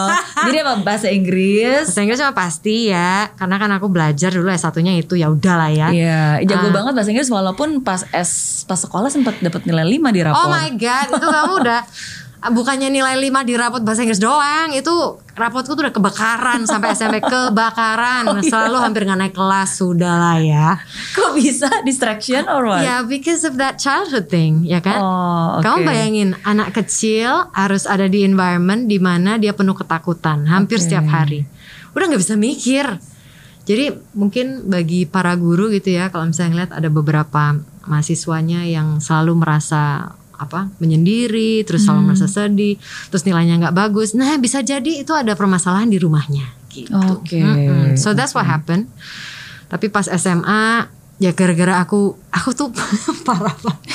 Jadi 0.49 0.57
apa 0.61 0.73
bahasa 0.81 1.09
Inggris? 1.09 1.89
Bahasa 1.89 2.01
Inggris 2.01 2.19
cuma 2.19 2.33
pasti 2.33 2.89
ya. 2.89 3.29
Karena 3.35 3.57
kan 3.57 3.71
aku 3.71 3.87
belajar 3.87 4.29
dulu 4.29 4.49
S1-nya 4.49 4.97
itu 4.97 5.15
ya 5.15 5.29
udahlah 5.29 5.71
ya. 5.71 5.89
Iya, 5.93 6.23
jago 6.45 6.69
Ah. 6.69 6.73
banget 6.73 6.93
bahasa 6.97 7.11
Inggris 7.11 7.29
walaupun 7.29 7.81
pas 7.81 8.03
S 8.11 8.65
pas 8.65 8.81
sekolah 8.81 9.13
sempat 9.13 9.37
dapat 9.39 9.69
nilai 9.69 9.85
5 9.85 10.09
di 10.09 10.21
rapor. 10.25 10.41
Oh 10.41 10.49
my 10.49 10.73
god, 10.75 11.07
itu 11.13 11.27
kamu 11.27 11.53
udah 11.61 11.81
bukannya 12.53 12.93
nilai 12.93 13.17
5 13.17 13.49
di 13.49 13.55
rapot 13.57 13.81
bahasa 13.81 14.05
Inggris 14.05 14.21
doang, 14.21 14.77
itu 14.77 14.93
rapotku 15.33 15.73
tuh 15.73 15.89
udah 15.89 15.95
kebakaran 15.95 16.69
sampai 16.69 16.93
SMP 16.93 17.25
kebakaran. 17.25 18.29
Oh, 18.29 18.37
iya. 18.37 18.45
Selalu 18.45 18.77
hampir 18.81 19.09
nggak 19.09 19.21
naik 19.21 19.35
kelas, 19.37 19.81
sudah 19.81 20.15
lah 20.19 20.39
ya. 20.43 20.69
Kok 21.17 21.33
bisa 21.39 21.71
distraction 21.89 22.45
or 22.51 22.69
what? 22.69 22.85
Ya, 22.85 23.01
because 23.07 23.49
of 23.49 23.57
that 23.57 23.81
childhood 23.81 24.29
thing, 24.29 24.67
ya 24.69 24.85
kan? 24.85 25.01
Oh, 25.01 25.61
oke. 25.61 25.65
Kamu 25.65 25.89
bayangin 25.89 26.37
anak 26.45 26.77
kecil 26.77 27.49
harus 27.57 27.89
ada 27.89 28.05
di 28.05 28.27
environment 28.27 28.91
di 28.91 29.01
mana 29.01 29.41
dia 29.41 29.57
penuh 29.57 29.77
ketakutan 29.79 30.45
hampir 30.45 30.77
Oke. 30.81 30.85
setiap 30.91 31.07
hari. 31.09 31.49
Udah 31.97 32.11
nggak 32.11 32.21
bisa 32.21 32.37
mikir. 32.37 32.87
Jadi 33.65 33.97
mungkin 34.13 34.69
bagi 34.69 35.09
para 35.09 35.33
guru 35.41 35.73
gitu 35.73 35.97
ya, 35.97 36.13
kalau 36.13 36.29
misalnya 36.29 36.51
ngeliat 36.53 36.73
ada 36.77 36.89
beberapa 36.93 37.57
mahasiswanya 37.89 38.69
yang 38.69 39.01
selalu 39.01 39.41
merasa 39.41 40.13
apa 40.45 40.69
menyendiri, 40.77 41.63
terus 41.63 41.83
Hmm. 41.83 41.97
selalu 41.97 42.03
merasa 42.07 42.27
sedih, 42.27 42.77
terus 43.09 43.25
nilainya 43.25 43.59
nggak 43.59 43.75
bagus. 43.75 44.13
Nah 44.13 44.37
bisa 44.37 44.61
jadi 44.61 45.01
itu 45.01 45.11
ada 45.11 45.33
permasalahan 45.33 45.87
di 45.87 45.97
rumahnya. 45.97 46.45
Gitu. 46.69 46.91
Oke. 46.91 47.39
Mm-mm. 47.39 47.95
So 47.95 48.13
that's 48.13 48.33
what 48.33 48.45
happened. 48.45 48.91
Tapi 49.67 49.89
pas 49.89 50.05
SMA 50.07 50.87
ya 51.17 51.31
gara-gara 51.31 51.79
aku 51.79 52.19
aku 52.29 52.51
tuh 52.53 52.69
parah 53.27 53.55
banget. 53.57 53.87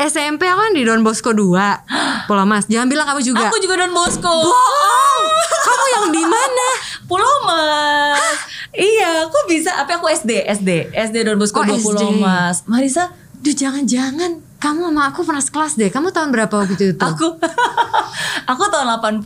SMP 0.00 0.44
aku 0.44 0.58
kan 0.58 0.72
di 0.72 0.82
Don 0.82 1.00
Bosco 1.00 1.30
2 1.30 2.24
Pulau 2.24 2.44
Mas. 2.44 2.64
Jangan 2.64 2.88
bilang 2.88 3.04
kamu 3.04 3.20
juga. 3.22 3.48
Aku 3.48 3.58
juga 3.58 3.76
Don 3.76 3.92
Bosco. 3.92 4.32
Bohong. 4.32 5.24
Kamu 5.60 5.84
yang 5.90 6.06
di 6.10 6.24
mana? 6.24 6.68
Pulau 7.04 7.34
Mas. 7.44 8.38
Iya, 8.70 9.28
aku 9.28 9.38
bisa. 9.44 9.76
Apa 9.76 9.98
aku 9.98 10.08
SD, 10.08 10.46
SD, 10.46 10.70
SD 10.90 11.16
Don 11.20 11.36
Bosco 11.36 11.60
Oh, 11.60 11.66
2 11.66 11.76
Pulau. 11.80 12.16
Mas. 12.16 12.64
Marisa, 12.64 13.12
Duh 13.36 13.52
jangan-jangan 13.52 14.40
kamu 14.60 14.92
sama 14.92 15.02
aku 15.08 15.20
pernah 15.24 15.40
sekelas 15.40 15.72
deh. 15.80 15.88
Kamu 15.88 16.12
tahun 16.12 16.28
berapa 16.36 16.52
waktu 16.52 16.76
itu? 16.76 16.92
aku 17.00 17.40
aku 18.52 18.62
tahun 18.68 19.00
80 19.00 19.24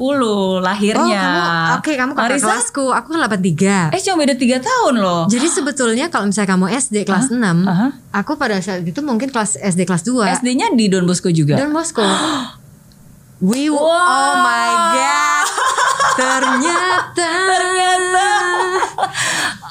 lahirnya. 0.62 1.02
Oh 1.02 1.10
kamu 1.10 1.40
Oke 1.82 1.92
kamu 1.98 2.12
kakak 2.14 2.30
Marisa, 2.30 2.46
kelasku 2.54 2.84
Aku 2.94 3.06
kan 3.10 3.20
83 3.26 3.90
eh 3.90 4.00
cuma 4.06 4.16
beda 4.22 4.34
3 4.38 4.62
tahun 4.62 4.94
loh. 5.02 5.22
Jadi 5.26 5.46
sebetulnya 5.50 6.06
kalau 6.06 6.30
misalnya 6.30 6.54
kamu 6.54 6.66
SD 6.78 6.96
kelas 7.02 7.34
6 7.34 7.42
Aha. 7.42 7.86
Aku 8.14 8.38
pada 8.38 8.62
saat 8.62 8.86
itu 8.86 9.02
mungkin 9.02 9.34
kelas 9.34 9.58
SD 9.58 9.90
kelas 9.90 10.06
2 10.06 10.38
SD-nya 10.38 10.70
di 10.70 10.86
Don 10.86 11.02
Bosco 11.02 11.26
juga. 11.34 11.58
Don 11.58 11.74
Bosco 11.74 12.06
We 13.42 13.66
Wow. 13.66 13.82
Oh 13.82 14.34
my 14.38 14.70
god 14.94 15.46
Ternyata 16.22 17.26
Ternyata. 17.26 18.53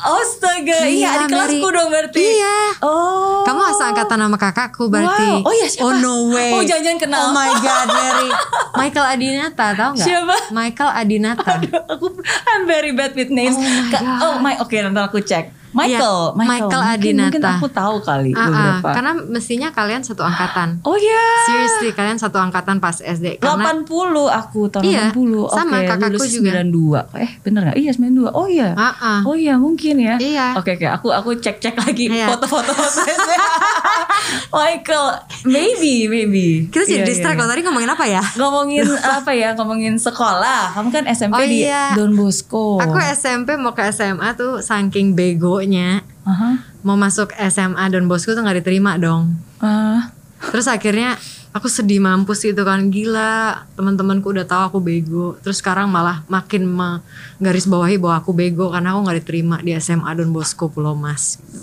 Astaga, 0.03 0.79
iya 0.86 1.07
adik 1.17 1.31
kelasku 1.31 1.57
Mary. 1.62 1.74
dong 1.74 1.88
berarti. 1.89 2.22
Iya 2.22 2.57
Oh. 2.79 3.41
Kamu 3.43 3.62
asal 3.65 3.86
angkatan 3.89 4.17
nama 4.17 4.36
kakakku 4.36 4.88
berarti. 4.88 5.27
Wow. 5.33 5.48
Oh 5.48 5.53
iya, 5.53 5.67
siapa? 5.67 5.83
Oh 5.83 5.93
no 5.95 6.13
way. 6.29 6.51
Oh, 6.51 6.62
jangan-jangan 6.62 7.00
kenal. 7.00 7.22
Oh 7.22 7.31
my 7.31 7.51
god, 7.55 7.88
Mary. 7.89 8.29
Michael 8.79 9.07
Adinata, 9.07 9.67
tahu 9.72 9.91
nggak? 9.95 10.03
Siapa? 10.05 10.36
Michael 10.51 10.91
Adinata. 10.91 11.53
aku 11.88 12.07
I'm 12.45 12.63
very 12.65 12.91
bad 12.91 13.13
with 13.13 13.29
names. 13.29 13.53
Oh 13.53 13.62
my 13.62 13.88
Ka- 13.89 14.01
God. 14.01 14.19
oh 14.22 14.36
my, 14.38 14.53
oke 14.57 14.75
nanti 14.75 15.00
aku 15.00 15.19
cek. 15.19 15.62
Michael, 15.74 16.18
Iya, 16.30 16.38
Michael 16.39 16.70
Mungkin- 16.80 16.94
Adinata. 16.94 17.27
Mungkin, 17.34 17.44
aku 17.58 17.68
tahu 17.68 17.96
kali 18.00 18.32
ah, 18.32 18.46
beberapa. 18.46 18.89
karena 18.94 19.12
mestinya 19.27 19.70
kalian 19.70 20.01
satu 20.01 20.22
angkatan. 20.22 20.77
oh 20.82 20.94
ya. 20.94 21.25
Seriously, 21.44 21.89
kalian 21.92 22.15
satu 22.15 22.38
angkatan 22.38 22.77
pas 22.77 22.94
SD. 22.96 23.38
Karena 23.38 23.74
80 23.75 24.30
aku 24.30 24.70
tahun 24.70 24.84
Iya, 24.86 25.10
80. 25.10 25.50
sama 25.50 25.75
Oke, 25.75 25.88
kakakku 25.89 26.13
lulus 26.15 26.32
juga. 26.32 26.51
92. 26.56 27.00
Eh, 27.18 27.32
bener 27.42 27.62
gak? 27.65 27.75
Iya, 27.75 27.92
92. 27.92 28.30
Oh 28.32 28.46
iya. 28.46 28.70
Ah, 28.74 28.94
ah. 28.96 29.20
Oh 29.24 29.34
iya, 29.34 29.58
mungkin 29.58 29.98
ya. 29.98 30.15
Iya. 30.15 30.53
Oke, 30.56 30.77
oke. 30.77 30.88
Aku 30.94 31.08
aku 31.10 31.30
cek-cek 31.36 31.74
lagi 31.75 32.06
Iya. 32.08 32.30
foto-foto 32.30 32.70
Michael, 34.53 35.06
maybe, 35.44 36.06
maybe. 36.06 36.70
kita 36.70 36.86
jadi 36.86 37.01
Iya, 37.01 37.08
distract 37.08 37.36
iya, 37.36 37.44
loh. 37.44 37.50
Tadi 37.50 37.62
ngomongin 37.63 37.89
apa 37.89 38.06
ya? 38.06 38.22
Ngomongin 38.34 38.86
apa 39.20 39.32
ya? 39.32 39.50
Ngomongin 39.53 39.94
sekolah. 39.98 40.72
Kamu 40.74 40.89
kan 40.89 41.03
SMP 41.08 41.34
Oh, 41.36 41.44
di 41.44 41.65
iya. 41.65 41.94
Don 41.94 42.13
Bosco. 42.13 42.77
Aku 42.77 42.96
SMP 43.01 43.58
mau 43.58 43.74
ke 43.74 43.84
SMA 43.89 44.34
tuh 44.34 44.62
saking 44.62 45.18
begonya. 45.63 46.03
Aha. 46.27 46.60
Mau 46.84 47.00
masuk 47.00 47.32
SMA 47.39 47.84
Don 47.89 48.08
Bosco 48.08 48.36
tuh 48.36 48.43
nggak 48.43 48.63
diterima 48.63 49.00
dong. 49.00 49.39
Ah. 49.63 50.12
Terus 50.43 50.67
akhirnya 50.67 51.15
aku 51.53 51.72
sedih 51.72 52.03
mampus 52.03 52.43
gitu 52.43 52.65
kan 52.65 52.89
gila 52.89 53.63
teman-temanku 53.77 54.34
udah 54.34 54.43
tahu 54.43 54.62
aku 54.74 54.79
bego 54.82 55.38
terus 55.46 55.62
sekarang 55.62 55.86
malah 55.86 56.25
makin 56.25 56.65
menggaris 56.65 57.70
bawahi 57.70 58.01
bahwa 58.01 58.25
aku 58.25 58.34
bego 58.34 58.74
karena 58.74 58.98
aku 58.98 59.05
nggak 59.05 59.17
diterima 59.22 59.55
di 59.62 59.72
SMA 59.77 60.10
Don 60.17 60.34
Bosco 60.34 60.65
Pulau 60.74 60.98
Mas 60.98 61.38
gitu. 61.38 61.62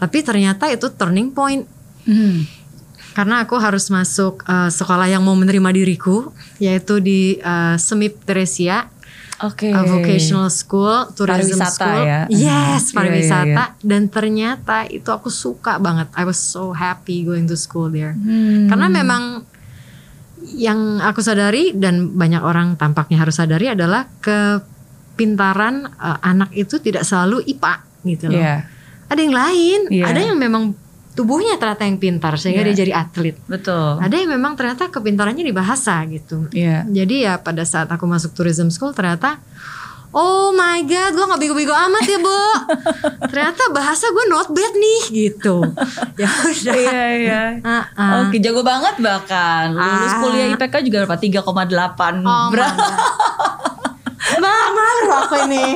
tapi 0.00 0.24
ternyata 0.24 0.72
itu 0.72 0.88
turning 0.90 1.30
point 1.30 1.68
Hmm. 2.04 2.44
karena 3.12 3.44
aku 3.44 3.56
harus 3.60 3.88
masuk 3.88 4.44
eh, 4.44 4.68
sekolah 4.68 5.08
yang 5.08 5.20
mau 5.24 5.36
menerima 5.36 5.72
diriku 5.72 6.32
yaitu 6.56 7.00
di 7.00 7.36
eh, 7.36 7.76
Semip 7.76 8.24
Teresia 8.24 8.88
Oke. 9.40 9.66
a 9.66 9.82
vocational 9.82 10.46
school, 10.46 11.10
tourism 11.10 11.58
Pariwisata 11.58 11.72
school. 11.72 12.02
ya. 12.02 12.20
Yes, 12.26 12.38
Iya, 12.86 12.94
pariwisata. 12.94 13.46
iya, 13.46 13.64
Dan 13.80 14.06
ternyata 14.06 14.86
itu 14.86 15.06
aku 15.06 15.26
suka 15.26 15.76
banget. 15.76 16.06
I 16.12 16.22
was 16.22 16.36
so 16.36 16.70
happy 16.70 17.22
going 17.22 17.44
to 17.44 17.54
school 17.54 17.88
there. 17.88 18.12
Hmm. 18.12 18.70
Karena 18.70 18.86
memang 18.86 19.42
yang 20.46 21.00
aku 21.00 21.18
sadari 21.18 21.72
dan 21.72 22.12
banyak 22.12 22.38
orang 22.38 22.76
tampaknya 22.76 23.16
harus 23.18 23.34
sadari 23.34 23.66
adalah 23.66 24.06
kepintaran 24.20 25.88
eh, 25.88 26.18
anak 26.22 26.52
itu 26.52 26.78
tidak 26.78 27.02
selalu 27.02 27.42
IPA 27.44 27.74
gitu 28.04 28.24
loh. 28.28 28.36
Iya, 28.36 28.56
Ada 29.04 29.20
yang 29.20 29.34
lain, 29.34 29.80
Iya. 29.90 30.04
ada 30.06 30.20
yang 30.22 30.36
memang 30.36 30.72
tubuhnya 31.14 31.54
ternyata 31.54 31.82
yang 31.82 31.96
pintar 31.96 32.34
sehingga 32.34 32.60
Iya. 32.60 32.68
dia 32.68 32.76
jadi 32.82 32.92
atlet. 32.96 33.36
betul. 33.46 33.98
Ada 33.98 34.14
yang 34.14 34.30
memang 34.30 34.54
ternyata 34.54 34.86
kepintarannya 34.88 35.42
di 35.42 35.50
bahasa 35.50 36.02
gitu. 36.04 36.50
Iya. 36.50 36.82
Jadi 36.84 37.22
ya 37.22 37.38
pada 37.38 37.62
saat 37.62 37.86
aku 37.86 38.02
masuk 38.04 38.30
tourism 38.32 38.68
school 38.68 38.90
ternyata 38.90 39.38
Oh 40.10 40.50
my 40.50 40.86
god, 40.86 41.10
gue 41.10 41.26
gak 41.26 41.40
bego-bego 41.42 41.74
amat 41.74 42.06
ya, 42.06 42.22
Bu. 42.22 42.38
ternyata 43.34 43.66
bahasa 43.70 44.06
gue 44.06 44.24
not 44.28 44.46
bad 44.46 44.72
nih 44.72 45.02
gitu. 45.10 45.58
ya 46.22 46.30
udah. 46.30 46.70
Iya, 46.72 47.02
iya. 47.18 47.42
Ah, 47.60 47.82
ah. 47.92 48.10
Oke, 48.22 48.38
jago 48.38 48.62
banget 48.62 48.94
bahkan. 48.98 49.74
Lulus 49.74 50.14
Ah. 50.14 50.20
kuliah 50.22 50.46
IPK 50.54 50.86
juga 50.86 51.02
berapa? 51.02 51.18
3,8. 51.18 52.22
Oh? 52.22 52.46
Bah, 54.40 54.64
malu 54.72 55.06
aku 55.12 55.34
ini. 55.48 55.66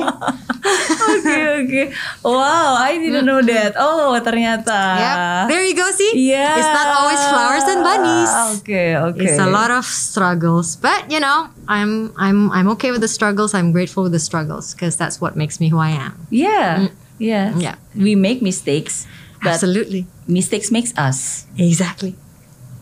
Oke, 1.09 1.37
oke. 1.61 1.83
Wow, 2.25 2.75
I 2.81 2.97
didn't 2.97 3.25
know 3.25 3.41
that. 3.45 3.77
Oh, 3.77 4.17
ternyata. 4.19 4.75
Yep. 4.75 5.15
There 5.53 5.63
you 5.63 5.75
go 5.77 5.87
see. 5.93 6.29
Iya. 6.29 6.57
It's 6.57 6.73
not 6.73 6.87
always 6.97 7.21
flowers 7.29 7.65
and 7.69 7.81
bunnies. 7.85 8.33
Oke, 8.57 8.83
oke. 8.97 9.21
It's 9.21 9.39
a 9.39 9.47
lot 9.47 9.69
of 9.69 9.85
struggles, 9.85 10.75
but 10.75 11.07
you 11.07 11.21
know, 11.21 11.47
I'm 11.69 12.11
I'm 12.17 12.49
I'm 12.51 12.67
okay 12.77 12.91
with 12.91 13.01
the 13.05 13.11
struggles. 13.11 13.53
I'm 13.53 13.71
grateful 13.71 14.03
with 14.03 14.13
the 14.13 14.23
struggles 14.23 14.73
because 14.73 14.97
that's 14.97 15.21
what 15.21 15.37
makes 15.37 15.61
me 15.61 15.69
who 15.69 15.77
I 15.77 15.93
am. 15.93 16.17
Yeah. 16.33 16.89
Yeah. 17.21 17.53
Yeah. 17.55 17.75
We 17.93 18.15
make 18.15 18.41
mistakes, 18.41 19.05
but 19.43 19.59
Absolutely. 19.59 20.07
mistakes 20.27 20.71
makes 20.71 20.95
us. 20.97 21.45
Exactly. 21.59 22.15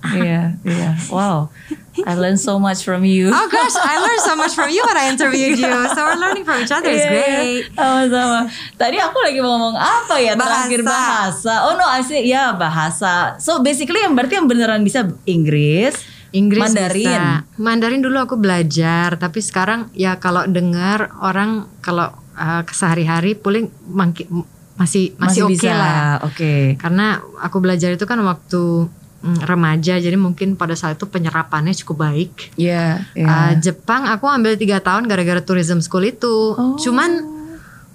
Iya, 0.06 0.56
iya. 0.64 0.92
Wow. 1.10 1.50
I 2.08 2.16
learned 2.16 2.40
so 2.40 2.56
much 2.56 2.88
from 2.88 3.04
you. 3.04 3.28
Oh 3.36 3.48
gosh, 3.52 3.76
I 3.76 4.00
learned 4.00 4.24
so 4.24 4.40
much 4.40 4.56
from 4.56 4.72
you 4.72 4.80
when 4.88 4.96
I 4.96 5.12
interviewed 5.12 5.60
you. 5.60 5.76
So 5.92 6.08
we're 6.08 6.16
learning 6.16 6.48
from 6.48 6.64
each 6.64 6.72
other. 6.72 6.88
It's 6.88 7.04
iya. 7.04 7.12
great. 7.12 7.64
Sama-sama. 7.76 8.48
Tadi 8.80 8.96
aku 8.96 9.18
lagi 9.28 9.44
mau 9.44 9.60
ngomong 9.60 9.76
apa 9.76 10.16
ya 10.16 10.40
terakhir 10.40 10.88
Bahasa. 10.88 11.04
bahasa. 11.04 11.54
Oh 11.68 11.76
no, 11.76 11.84
I 11.84 12.00
see 12.08 12.24
ya 12.24 12.56
bahasa. 12.56 13.36
So 13.44 13.60
basically 13.60 14.00
yang 14.00 14.16
berarti 14.16 14.40
yang 14.40 14.48
beneran 14.48 14.88
bisa 14.88 15.04
Inggris, 15.28 16.00
Inggris 16.32 16.64
Mandarin. 16.72 17.04
bisa. 17.04 17.24
Mandarin 17.60 18.00
dulu 18.00 18.24
aku 18.24 18.40
belajar, 18.40 19.20
tapi 19.20 19.44
sekarang 19.44 19.92
ya 19.92 20.16
kalau 20.16 20.48
dengar 20.48 21.12
orang 21.20 21.68
kalau 21.84 22.08
uh, 22.40 22.64
sehari-hari 22.72 23.36
paling 23.36 23.68
mangki- 23.84 24.32
masih 24.80 25.12
masih, 25.20 25.44
oke 25.44 25.60
bisa. 25.60 25.76
lah. 25.76 26.24
Oke. 26.24 26.80
Karena 26.80 27.20
aku 27.44 27.60
belajar 27.60 27.92
itu 27.92 28.08
kan 28.08 28.22
waktu 28.24 28.88
remaja, 29.24 29.98
jadi 29.98 30.14
mungkin 30.14 30.54
pada 30.56 30.78
saat 30.78 31.02
itu 31.02 31.10
penyerapannya 31.10 31.74
cukup 31.74 32.06
baik. 32.06 32.54
Iya. 32.56 33.02
iya. 33.18 33.28
Uh, 33.28 33.52
Jepang 33.58 34.06
aku 34.06 34.30
ambil 34.30 34.56
tiga 34.56 34.78
tahun 34.80 35.10
gara-gara 35.10 35.42
tourism 35.42 35.82
school 35.82 36.06
itu. 36.06 36.54
Oh. 36.54 36.78
Cuman, 36.78 37.26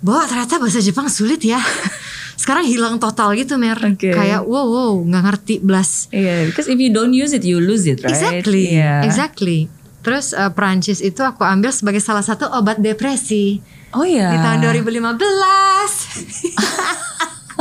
bahwa 0.02 0.26
ternyata 0.26 0.58
bahasa 0.58 0.82
Jepang 0.82 1.06
sulit 1.06 1.40
ya. 1.46 1.62
Sekarang 2.42 2.66
hilang 2.66 2.98
total 2.98 3.38
gitu 3.38 3.54
Mer. 3.54 3.78
Oke. 3.78 4.10
Kayak 4.10 4.42
wow 4.42 4.66
wow 4.66 4.92
nggak 4.98 5.22
ngerti 5.30 5.54
belas. 5.62 6.10
Iya, 6.10 6.50
because 6.50 6.66
if 6.66 6.74
you 6.74 6.90
don't 6.90 7.14
use 7.14 7.30
it, 7.30 7.46
you 7.46 7.62
lose 7.62 7.86
it, 7.86 8.02
right? 8.02 8.10
Exactly, 8.10 8.74
Iya. 8.74 9.06
exactly. 9.06 9.70
Terus 10.02 10.34
uh, 10.34 10.50
Prancis 10.50 10.98
itu 10.98 11.22
aku 11.22 11.46
ambil 11.46 11.70
sebagai 11.70 12.02
salah 12.02 12.26
satu 12.26 12.50
obat 12.50 12.82
depresi 12.82 13.62
Oh 13.94 14.02
iya. 14.02 14.34
di 14.34 14.38
tahun 14.42 14.58
2015. 14.58 15.14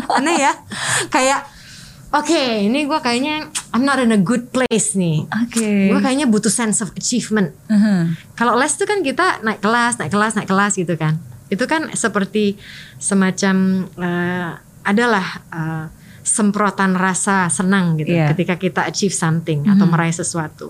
Aneh 0.18 0.38
ya, 0.41 0.53
kayak 1.13 1.46
oke 2.12 2.44
ini 2.62 2.86
gue 2.86 3.00
kayaknya 3.00 3.48
I'm 3.72 3.88
not 3.88 4.03
in 4.03 4.12
a 4.12 4.20
good 4.20 4.51
place 4.51 5.00
nih. 5.00 5.24
Oke. 5.48 5.96
Gue 5.96 6.00
kayaknya 6.03 6.27
butuh 6.27 6.51
sense 6.51 6.84
of 6.84 6.91
achievement. 6.94 7.56
Uh-huh. 7.72 8.12
Kalau 8.36 8.60
les 8.60 8.72
itu 8.75 8.84
kan 8.84 9.00
kita 9.00 9.39
naik 9.41 9.63
kelas, 9.63 9.96
naik 9.96 10.12
kelas, 10.12 10.36
naik 10.36 10.50
kelas 10.51 10.75
gitu 10.75 11.00
kan. 11.00 11.15
Itu 11.48 11.63
kan 11.72 11.88
seperti 11.96 12.60
semacam 13.00 13.56
eh, 13.96 14.51
adalah 14.84 15.25
eh, 15.56 15.86
semprotan 16.22 16.94
rasa 16.94 17.50
senang 17.50 17.98
gitu 17.98 18.13
Iya. 18.13 18.36
ketika 18.36 18.56
kita 18.60 18.82
achieve 18.86 19.15
something 19.15 19.65
atau 19.65 19.88
meraih 19.89 20.13
sesuatu. 20.13 20.70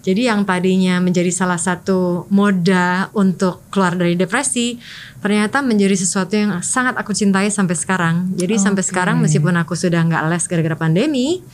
Jadi 0.00 0.32
yang 0.32 0.48
tadinya 0.48 0.96
menjadi 0.96 1.28
salah 1.28 1.60
satu 1.60 2.24
moda 2.32 3.12
untuk 3.12 3.60
keluar 3.68 3.92
dari 3.92 4.16
depresi, 4.16 4.80
ternyata 5.20 5.60
menjadi 5.60 5.92
sesuatu 5.92 6.32
yang 6.32 6.64
sangat 6.64 6.96
aku 6.96 7.12
cintai 7.12 7.52
sampai 7.52 7.76
sekarang. 7.76 8.32
Jadi 8.32 8.56
sampai 8.56 8.80
sekarang 8.80 9.20
meskipun 9.20 9.60
aku 9.60 9.76
sudah 9.76 10.00
nggak 10.00 10.24
les 10.32 10.44
gara-gara 10.48 10.76
pandemi, 10.80 11.44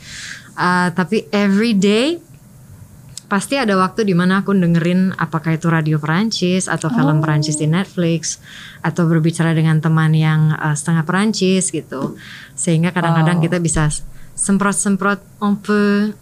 eh, 0.55 0.89
tapi 0.95 1.27
every 1.35 1.75
day 1.75 2.23
pasti 3.27 3.59
ada 3.59 3.75
waktu 3.75 4.07
di 4.07 4.15
mana 4.15 4.39
aku 4.39 4.55
dengerin 4.55 5.11
apakah 5.19 5.59
itu 5.59 5.67
radio 5.67 5.99
Perancis 5.99 6.71
atau 6.71 6.87
film 6.87 7.19
Perancis 7.19 7.59
di 7.59 7.67
Netflix 7.67 8.39
atau 8.79 9.03
berbicara 9.03 9.51
dengan 9.51 9.83
teman 9.83 10.15
yang 10.15 10.55
uh, 10.55 10.71
setengah 10.71 11.03
Perancis 11.03 11.67
gitu 11.75 12.15
sehingga 12.55 12.95
kadang-kadang 12.95 13.43
Wow. 13.43 13.45
kita 13.51 13.57
bisa 13.59 13.91
semprot-semprot 14.31 15.19
un 15.43 15.59
peu 15.59 16.15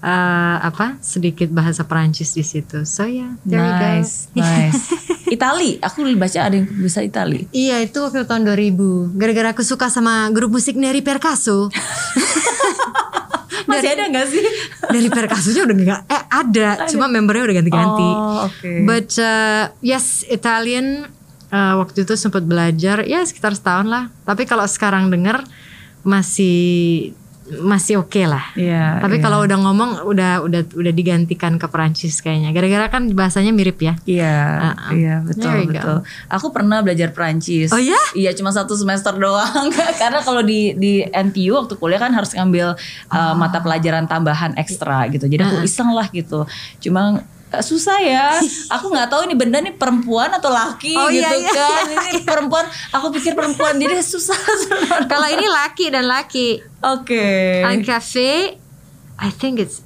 uh, 0.00 0.56
apa 0.60 0.96
sedikit 1.04 1.52
bahasa 1.52 1.84
Perancis 1.84 2.32
di 2.32 2.44
situ 2.44 2.84
so 2.84 3.06
yeah 3.06 3.36
there 3.44 3.60
Nice, 3.60 4.28
you 4.34 4.42
go 4.42 4.48
nice. 4.48 4.82
Itali, 5.30 5.78
aku 5.78 6.02
baca 6.18 6.42
ada 6.42 6.58
yang 6.58 6.66
bisa 6.66 7.06
Itali. 7.06 7.46
Iya 7.54 7.86
itu 7.86 8.02
waktu 8.02 8.26
tahun 8.26 8.50
2000 8.50 9.14
Gara-gara 9.14 9.54
aku 9.54 9.62
suka 9.62 9.86
sama 9.86 10.26
grup 10.34 10.50
musik 10.50 10.74
Neri 10.74 11.06
Perkaso 11.06 11.70
Masih 13.70 13.94
ada 13.94 14.10
nggak 14.10 14.26
sih? 14.26 14.42
Neri 14.90 15.06
Perkasonya 15.06 15.70
udah 15.70 15.76
gak 15.86 16.00
Eh 16.10 16.22
ada 16.34 16.68
Cuma 16.90 17.06
membernya 17.06 17.46
udah 17.46 17.56
ganti-ganti 17.62 18.10
Oh, 18.10 18.50
oke. 18.50 18.70
But 18.82 19.14
uh, 19.22 19.70
yes, 19.78 20.26
Italian 20.26 21.06
uh, 21.54 21.74
waktu 21.78 22.02
itu 22.02 22.18
sempat 22.18 22.42
belajar 22.42 23.06
ya 23.06 23.22
sekitar 23.22 23.54
setahun 23.54 23.86
lah. 23.86 24.10
Tapi 24.26 24.50
kalau 24.50 24.66
sekarang 24.66 25.14
denger 25.14 25.46
masih 26.02 27.14
masih 27.58 27.98
oke 27.98 28.22
lah. 28.22 28.54
Iya. 28.54 29.02
Tapi 29.02 29.18
iya. 29.18 29.24
kalau 29.26 29.42
udah 29.42 29.58
ngomong 29.58 29.90
udah 30.06 30.44
udah 30.46 30.62
udah 30.70 30.92
digantikan 30.94 31.58
ke 31.58 31.66
Perancis 31.66 32.22
kayaknya. 32.22 32.54
Gara-gara 32.54 32.86
kan 32.86 33.10
bahasanya 33.10 33.50
mirip 33.50 33.82
ya. 33.82 33.98
Iya, 34.06 34.36
Uh-uh. 34.70 34.90
iya 34.94 35.14
betul 35.26 35.50
go. 35.66 35.70
betul. 35.74 35.96
Aku 36.30 36.46
pernah 36.54 36.84
belajar 36.84 37.10
Prancis. 37.10 37.74
Oh 37.74 37.82
ya? 37.82 37.98
Iya, 38.14 38.30
cuma 38.38 38.54
satu 38.54 38.78
semester 38.78 39.10
doang. 39.18 39.66
Karena 40.02 40.22
kalau 40.22 40.46
di 40.46 40.76
di 40.78 41.02
NTU 41.02 41.58
waktu 41.58 41.74
kuliah 41.74 41.98
kan 41.98 42.14
harus 42.14 42.30
ngambil 42.36 42.78
uh, 43.10 43.18
Oh. 43.20 43.34
mata 43.36 43.60
pelajaran 43.60 44.06
tambahan 44.06 44.54
ekstra 44.56 45.06
gitu. 45.10 45.26
Jadi 45.26 45.42
aku 45.42 45.62
iseng 45.62 45.90
lah 45.92 46.08
gitu. 46.10 46.46
Cuma 46.78 47.18
uh, 47.18 47.22
susah 47.52 47.98
ya. 47.98 48.38
Aku 48.70 48.86
nggak 48.88 49.06
tahu 49.06 49.26
ini 49.26 49.34
benda 49.34 49.58
nih 49.58 49.74
perempuan 49.74 50.30
atau 50.30 50.48
laki 50.48 50.94
Oh, 50.94 51.10
gitu 51.10 51.18
iya, 51.18 51.34
iya, 51.34 51.50
kan. 51.50 51.84
Ini 51.90 52.22
perempuan. 52.22 52.62
Aku 52.92 53.10
pikir 53.10 53.34
perempuan 53.34 53.74
jadi 53.74 53.98
susah. 54.06 54.38
Kalau 55.04 55.26
ini 55.26 55.44
laki 55.44 55.90
dan 55.90 56.06
laki. 56.06 56.62
Oke. 56.80 57.26
Un 57.60 57.82
café, 57.82 58.54
I 59.18 59.28
think 59.28 59.58
it's 59.58 59.82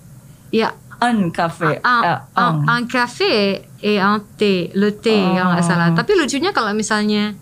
ya 0.50 0.76
Un 1.00 1.28
cafe. 1.30 1.80
un, 1.80 2.00
Eh, 2.02 2.18
un, 2.36 2.44
ong. 2.44 2.56
un 2.66 2.84
café 2.84 3.32
et 3.78 3.98
un 3.98 4.20
thé, 4.36 4.68
le 4.72 4.92
thé 4.92 5.16
kalau 5.34 5.52
nggak 5.52 5.64
Oh. 5.64 5.68
salah. 5.68 5.88
Tapi 5.90 6.12
lucunya 6.14 6.52
kalau 6.52 6.72
misalnya 6.72 7.32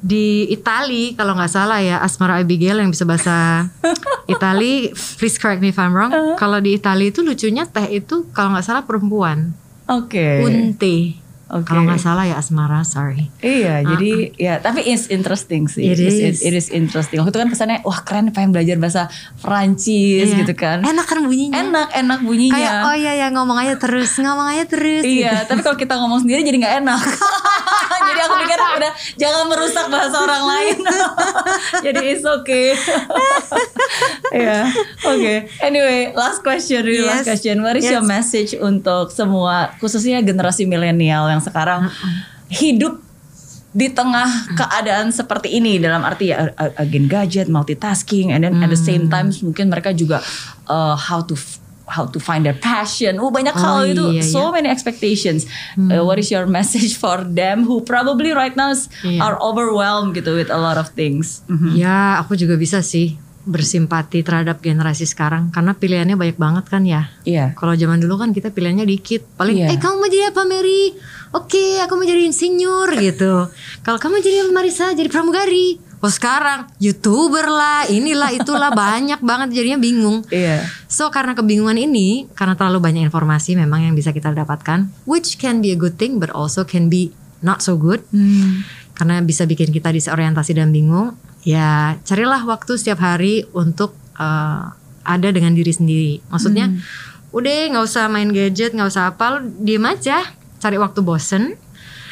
di 0.00 0.48
Itali 0.48 1.12
kalau 1.12 1.36
nggak 1.36 1.52
salah 1.52 1.84
ya 1.84 2.00
Asmara 2.00 2.40
Abigail 2.40 2.80
yang 2.80 2.88
bisa 2.88 3.04
bahasa 3.04 3.68
Itali, 4.32 4.92
please 5.20 5.36
correct 5.36 5.60
me 5.60 5.70
if 5.70 5.78
I'm 5.78 5.92
wrong. 5.92 6.12
Uh-huh. 6.12 6.36
Kalau 6.40 6.58
di 6.58 6.76
Itali 6.76 7.12
itu 7.12 7.20
lucunya 7.20 7.68
teh 7.68 8.00
itu 8.00 8.28
kalau 8.32 8.56
nggak 8.56 8.64
salah 8.64 8.82
perempuan, 8.88 9.52
Oke. 9.86 10.44
unte. 10.44 11.20
Oke. 11.50 11.66
Kalau 11.66 11.82
nggak 11.82 11.98
salah 11.98 12.22
ya 12.24 12.38
Asmara, 12.38 12.86
sorry. 12.86 13.26
Iya, 13.40 13.82
jadi 13.82 14.12
ya 14.38 14.54
tapi 14.58 14.86
it's 14.86 15.10
interesting 15.10 15.66
sih. 15.66 15.82
It 15.82 15.98
is. 15.98 16.38
It, 16.38 16.54
is 16.54 16.70
interesting. 16.70 17.18
Waktu 17.18 17.30
itu 17.30 17.40
kan 17.40 17.50
kesannya 17.50 17.78
wah 17.82 18.00
keren 18.00 18.30
pengen 18.30 18.50
belajar 18.50 18.78
bahasa 18.78 19.10
Prancis 19.40 20.30
Iya. 20.30 20.38
gitu 20.40 20.54
kan. 20.54 20.80
Enak 20.80 21.04
kan 21.04 21.18
bunyinya? 21.20 21.58
Enak, 21.58 21.88
enak 21.90 22.20
bunyinya. 22.22 22.54
Kayak 22.54 22.74
oh 22.86 22.94
iya 22.94 23.12
ya 23.16 23.26
ngomong 23.30 23.58
aja 23.58 23.74
terus, 23.76 24.14
ngomong 24.16 24.46
aja 24.46 24.64
terus. 24.64 25.02
Iya, 25.02 25.42
gitu. 25.42 25.48
tapi 25.50 25.60
kalau 25.60 25.74
kita 25.74 25.94
ngomong 25.98 26.22
sendiri 26.22 26.40
jadi 26.40 26.56
nggak 26.56 26.74
enak. 26.86 27.02
jadi 28.10 28.20
aku 28.22 28.34
pikir 28.40 28.58
udah 28.78 28.92
jangan 29.18 29.44
merusak 29.46 29.86
bahasa 29.86 30.16
orang 30.22 30.44
lain. 30.46 30.78
jadi 31.86 32.02
it's 32.14 32.22
okay. 32.22 32.74
Iya, 34.30 34.70
oke. 35.02 35.34
Anyway, 35.60 36.14
last 36.14 36.40
question, 36.40 36.86
really 36.86 37.02
last 37.02 37.26
Yes. 37.26 37.34
question. 37.34 37.60
What 37.60 37.74
is 37.74 37.84
your 37.84 37.98
Yes. 38.00 38.08
message 38.08 38.50
untuk 38.54 39.10
semua 39.10 39.74
khususnya 39.82 40.22
generasi 40.22 40.64
milenial 40.64 41.26
yang 41.26 41.39
sekarang 41.40 41.88
hidup 42.46 43.00
di 43.70 43.86
tengah 43.86 44.26
keadaan 44.52 45.08
seperti 45.10 45.54
ini 45.54 45.78
dalam 45.78 46.02
arti 46.02 46.28
ya 46.28 46.50
a- 46.50 46.74
again 46.76 47.06
gadget, 47.06 47.46
multitasking, 47.46 48.30
and 48.30 48.42
then 48.42 48.58
at 48.58 48.66
the 48.66 48.74
same 48.74 49.06
Hmm. 49.06 49.12
time 49.12 49.28
mungkin 49.40 49.70
mereka 49.70 49.90
juga 49.92 50.18
uh, 50.66 50.98
how 50.98 51.22
to 51.22 51.38
how 51.86 52.02
to 52.04 52.18
find 52.18 52.42
their 52.42 52.54
passion. 52.56 53.18
Oh 53.18 53.30
banyak 53.30 53.50
Oh, 53.50 53.58
hal 53.58 53.78
itu, 53.84 54.04
iya, 54.10 54.22
so 54.22 54.50
many 54.50 54.66
expectations. 54.66 55.46
Uh, 55.76 56.02
what 56.02 56.18
is 56.18 56.30
your 56.30 56.46
message 56.46 56.94
for 56.94 57.22
them 57.22 57.62
who 57.62 57.78
probably 57.80 58.30
right 58.30 58.54
now 58.54 58.70
Iya. 59.00 59.18
are 59.20 59.36
overwhelmed 59.38 60.14
gitu 60.14 60.34
with 60.34 60.50
a 60.50 60.58
lot 60.58 60.74
of 60.74 60.90
things? 60.92 61.42
Mhm. 61.46 61.74
Ya, 61.74 62.18
aku 62.18 62.34
juga 62.34 62.54
bisa 62.54 62.78
sih 62.80 63.18
bersimpati 63.44 64.20
terhadap 64.20 64.60
generasi 64.60 65.08
sekarang 65.08 65.48
karena 65.48 65.72
pilihannya 65.72 66.16
banyak 66.16 66.36
banget 66.36 66.64
kan 66.68 66.82
ya. 66.84 67.08
Iya. 67.24 67.56
Kalau 67.56 67.72
zaman 67.72 67.96
dulu 67.96 68.20
kan 68.20 68.36
kita 68.36 68.52
pilihannya 68.52 68.84
dikit. 68.84 69.24
Paling, 69.40 69.64
Iya. 69.64 69.66
eh 69.72 69.78
kamu 69.80 69.94
mau 69.96 70.08
jadi 70.08 70.24
apa 70.28 70.42
Mary? 70.44 70.92
Oke, 71.32 71.80
aku 71.80 71.94
mau 71.96 72.04
jadi 72.04 72.20
insinyur 72.26 72.90
gitu. 73.00 73.48
Kalau 73.80 73.98
kamu 73.98 74.20
jadi 74.20 74.44
Marisa? 74.52 74.92
Jadi 74.92 75.08
pramugari. 75.08 75.80
Oh 76.00 76.08
sekarang 76.08 76.64
youtuber 76.80 77.44
lah, 77.44 77.84
inilah 77.84 78.32
itulah 78.32 78.72
banyak 78.72 79.20
banget 79.20 79.52
jadinya 79.52 79.76
bingung. 79.76 80.24
Iya. 80.32 80.64
So 80.88 81.12
karena 81.12 81.36
kebingungan 81.36 81.76
ini, 81.76 82.24
karena 82.32 82.56
terlalu 82.56 82.80
banyak 82.80 83.04
informasi 83.04 83.52
memang 83.52 83.84
yang 83.84 83.92
bisa 83.92 84.08
kita 84.08 84.32
dapatkan, 84.32 84.88
which 85.04 85.36
can 85.36 85.60
be 85.60 85.72
a 85.72 85.78
good 85.78 86.00
thing 86.00 86.16
but 86.16 86.32
also 86.32 86.64
can 86.64 86.88
be 86.88 87.12
not 87.40 87.60
so 87.60 87.76
good 87.76 88.00
Hmm. 88.12 88.64
karena 88.96 89.20
bisa 89.20 89.44
bikin 89.44 89.72
kita 89.72 89.88
disorientasi 89.88 90.52
dan 90.52 90.72
bingung 90.72 91.16
ya 91.42 91.96
carilah 92.00 92.44
waktu 92.44 92.76
setiap 92.76 92.98
hari 92.98 93.44
untuk 93.50 93.96
eh, 94.14 94.62
ada 95.00 95.28
dengan 95.28 95.52
diri 95.52 95.70
sendiri. 95.70 96.12
Maksudnya 96.28 96.68
udah 97.30 97.56
nggak 97.70 97.84
usah 97.84 98.04
main 98.06 98.28
gadget 98.28 98.72
nggak 98.72 98.88
usah 98.88 99.10
apa 99.10 99.24
lu 99.34 99.48
diem 99.58 99.82
aja. 99.82 100.20
Cari 100.56 100.76
waktu 100.76 101.00
bosen. 101.00 101.56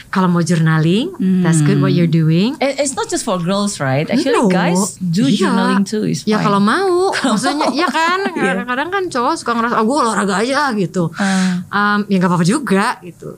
Kalau 0.09 0.25
mau 0.25 0.41
journaling 0.41 1.13
that's 1.45 1.61
good 1.61 1.85
what 1.85 1.93
you're 1.93 2.09
doing. 2.09 2.57
It- 2.59 2.81
It's 2.81 2.97
not 2.97 3.13
just 3.13 3.23
for 3.23 3.37
girls, 3.37 3.77
right? 3.77 4.09
Actually, 4.09 4.41
No. 4.41 4.49
guys 4.49 4.97
do 4.97 5.29
Iya. 5.29 5.37
journaling 5.45 5.85
too. 5.85 6.09
Is 6.09 6.25
ya 6.25 6.41
kalau 6.41 6.57
mau. 6.59 7.13
Maksudnya 7.29 7.69
ya 7.77 7.85
kan? 7.87 8.25
Kadang-kadang 8.33 8.89
kan 8.89 9.03
cowok 9.07 9.37
suka 9.37 9.53
ngerasa 9.53 9.77
oh 9.77 9.85
gue 9.85 9.97
olahraga 10.01 10.41
aja 10.41 10.73
gitu. 10.73 11.13
Ah. 11.13 11.61
um, 11.69 12.09
ya 12.09 12.17
nggak 12.17 12.25
apa-apa 12.25 12.41
juga 12.43 12.97
gitu. 13.05 13.37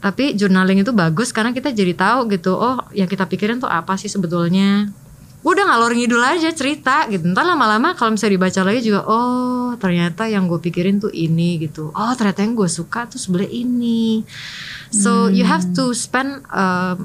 Tapi 0.00 0.32
journaling 0.32 0.80
itu 0.80 0.96
bagus 0.96 1.28
karena 1.28 1.52
kita 1.52 1.68
jadi 1.70 1.92
tahu 1.92 2.24
gitu 2.30 2.56
oh 2.56 2.80
yang 2.92 3.04
kita 3.04 3.28
pikirin 3.28 3.60
tuh 3.60 3.68
apa 3.68 3.92
sih 3.94 4.08
sebetulnya 4.08 4.88
udah 5.46 5.64
ngalor 5.70 5.94
ngidul 5.94 6.18
aja 6.18 6.50
cerita 6.50 7.06
gitu. 7.06 7.22
Ntar 7.30 7.46
lama-lama 7.46 7.94
kalau 7.94 8.14
misalnya 8.14 8.34
dibaca 8.38 8.60
lagi 8.66 8.80
juga 8.82 9.06
oh 9.06 9.70
ternyata 9.78 10.26
yang 10.26 10.50
gue 10.50 10.58
pikirin 10.58 10.98
tuh 10.98 11.14
ini 11.14 11.62
gitu. 11.62 11.94
Oh 11.94 12.12
ternyata 12.18 12.42
yang 12.42 12.58
gue 12.58 12.66
suka 12.66 13.06
tuh 13.06 13.22
sebelah 13.22 13.46
ini. 13.46 14.26
So 14.90 15.30
you 15.30 15.46
have 15.46 15.62
to 15.78 15.94
spend 15.94 16.42
uh, 16.50 16.98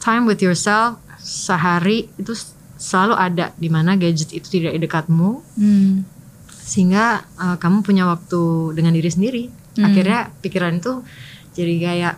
time 0.00 0.24
with 0.24 0.40
yourself 0.40 0.96
sehari 1.20 2.08
itu 2.16 2.32
selalu 2.80 3.14
ada 3.16 3.52
di 3.56 3.68
mana 3.68 3.96
gadget 4.00 4.32
itu 4.32 4.60
tidak 4.60 4.76
di 4.76 4.80
dekatmu. 4.84 5.30
Hmm. 5.60 6.08
sehingga 6.64 7.20
uh, 7.36 7.60
kamu 7.60 7.84
punya 7.84 8.08
waktu 8.08 8.72
dengan 8.72 8.96
diri 8.96 9.10
sendiri. 9.12 9.44
Hmm. 9.76 9.84
akhirnya 9.84 10.32
pikiran 10.40 10.80
itu 10.80 11.04
jadi 11.52 11.74
kayak 11.76 12.14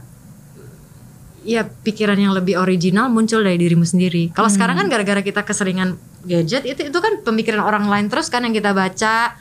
ya 1.46 1.62
pikiran 1.64 2.18
yang 2.18 2.34
lebih 2.34 2.58
original 2.58 3.06
muncul 3.06 3.40
dari 3.40 3.56
dirimu 3.56 3.86
sendiri 3.86 4.34
kalau 4.34 4.50
sekarang 4.50 4.76
kan 4.82 4.86
gara-gara 4.90 5.22
kita 5.22 5.46
keseringan 5.46 5.94
gadget 6.26 6.66
itu 6.66 6.90
itu 6.90 6.98
kan 6.98 7.22
pemikiran 7.22 7.62
orang 7.62 7.86
lain 7.86 8.10
terus 8.10 8.26
kan 8.26 8.42
yang 8.42 8.52
kita 8.52 8.74
baca 8.74 9.38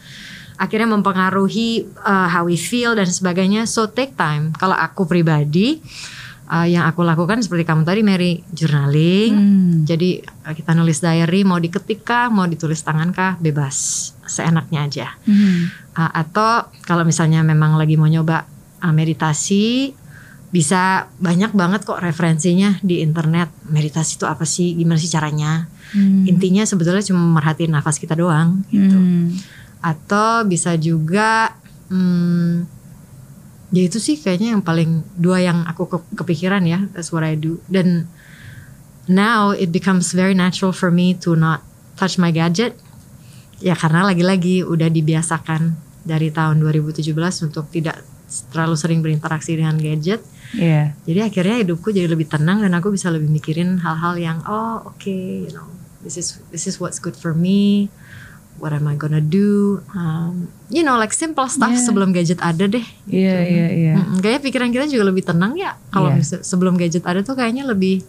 akhirnya 0.55 0.87
mempengaruhi 0.87 1.83
uh, 2.05 2.29
how 2.31 2.45
we 2.47 2.55
feel 2.55 2.93
dan 2.95 3.09
sebagainya 3.09 3.65
so 3.65 3.89
take 3.89 4.13
time 4.15 4.53
kalau 4.55 4.77
aku 4.77 5.03
pribadi 5.03 5.83
uh, 6.49 6.67
yang 6.67 6.85
aku 6.85 7.01
lakukan 7.01 7.41
seperti 7.41 7.65
kamu 7.65 7.83
tadi 7.83 8.01
Mary 8.05 8.45
journaling 8.53 9.33
Hmm. 9.35 9.83
jadi 9.83 10.21
uh, 10.45 10.53
kita 10.53 10.71
nulis 10.77 11.01
diary 11.01 11.41
mau 11.41 11.57
diketik 11.57 12.05
kah, 12.05 12.29
mau 12.29 12.45
ditulis 12.45 12.81
tangan 12.81 13.11
kah, 13.11 13.35
bebas, 13.41 14.11
seenaknya 14.25 14.85
aja. 14.85 15.07
Hmm. 15.25 15.69
Uh, 15.97 16.11
atau 16.13 16.69
kalau 16.85 17.03
misalnya 17.03 17.41
memang 17.41 17.75
lagi 17.75 17.97
mau 17.97 18.07
nyoba 18.07 18.45
uh, 18.81 18.93
meditasi, 18.93 19.93
bisa 20.55 21.11
banyak 21.19 21.51
banget 21.51 21.83
kok 21.83 21.99
referensinya 21.99 22.79
di 22.79 23.03
internet. 23.03 23.51
Meditasi 23.67 24.15
itu 24.15 24.23
apa 24.23 24.47
sih, 24.47 24.71
gimana 24.71 24.95
sih 24.95 25.11
caranya? 25.11 25.67
Hmm. 25.91 26.23
Intinya 26.23 26.63
sebetulnya 26.63 27.03
cuma 27.03 27.19
merhatiin 27.35 27.75
nafas 27.75 27.99
kita 27.99 28.15
doang 28.15 28.63
gitu. 28.71 28.95
Hmm. 28.95 29.35
Atau 29.83 30.47
bisa 30.47 30.79
juga 30.79 31.59
hmm, 31.91 32.63
ya 33.75 33.83
itu 33.83 33.99
sih 33.99 34.15
kayaknya 34.15 34.55
yang 34.55 34.63
paling 34.63 35.03
dua 35.19 35.43
yang 35.43 35.67
aku 35.67 35.91
ke- 35.91 36.23
kepikiran 36.23 36.63
ya 36.63 36.87
that's 36.95 37.11
what 37.11 37.27
I 37.27 37.35
do 37.35 37.59
dan 37.67 38.07
now 39.11 39.51
it 39.51 39.75
becomes 39.75 40.15
very 40.15 40.31
natural 40.31 40.71
for 40.71 40.93
me 40.93 41.11
to 41.27 41.35
not 41.35 41.59
touch 41.99 42.15
my 42.15 42.31
gadget 42.31 42.79
ya 43.59 43.75
karena 43.75 44.07
lagi-lagi 44.07 44.63
udah 44.63 44.87
dibiasakan 44.87 45.75
dari 46.07 46.31
tahun 46.31 46.61
2017 46.63 47.11
untuk 47.51 47.67
tidak 47.73 48.14
terlalu 48.47 48.75
sering 48.75 48.99
berinteraksi 48.99 49.53
dengan 49.53 49.75
gadget 49.75 50.21
Iya. 50.51 50.93
jadi 51.03 51.19
akhirnya 51.25 51.55
hidupku 51.61 51.89
jadi 51.89 52.07
lebih 52.07 52.27
tenang 52.27 52.59
dan 52.59 52.71
aku 52.71 52.89
bisa 52.89 53.09
lebih 53.09 53.27
mikirin 53.27 53.77
hal-hal 53.77 54.15
yang 54.15 54.37
oh 54.43 54.87
oke 54.87 55.05
you 55.05 55.49
know 55.49 55.67
this 55.99 56.15
is 56.15 56.39
this 56.49 56.63
is 56.63 56.77
what's 56.77 56.97
good 56.97 57.13
for 57.13 57.31
me 57.31 57.89
what 58.55 58.71
am 58.71 58.85
I 58.85 58.95
gonna 58.95 59.19
do 59.19 59.83
um, 59.91 60.47
you 60.69 60.79
know 60.79 60.95
like 60.95 61.11
simple 61.11 61.43
stuff 61.45 61.69
Yeah. 61.69 61.81
sebelum 61.81 62.09
gadget 62.09 62.39
ada 62.39 62.65
deh 62.65 62.85
Iya, 63.05 63.35
iya, 63.43 63.67
iya. 63.69 63.93
Mm-mm, 63.95 64.19
kayaknya 64.19 64.41
pikiran 64.43 64.69
kita 64.69 64.85
juga 64.87 65.03
lebih 65.05 65.23
tenang 65.23 65.53
ya 65.53 65.75
kalau 65.89 66.07
Iya. 66.09 66.17
mis- 66.17 66.41
sebelum 66.41 66.73
gadget 66.75 67.03
ada 67.03 67.19
tuh 67.19 67.33
kayaknya 67.33 67.63
lebih 67.63 67.99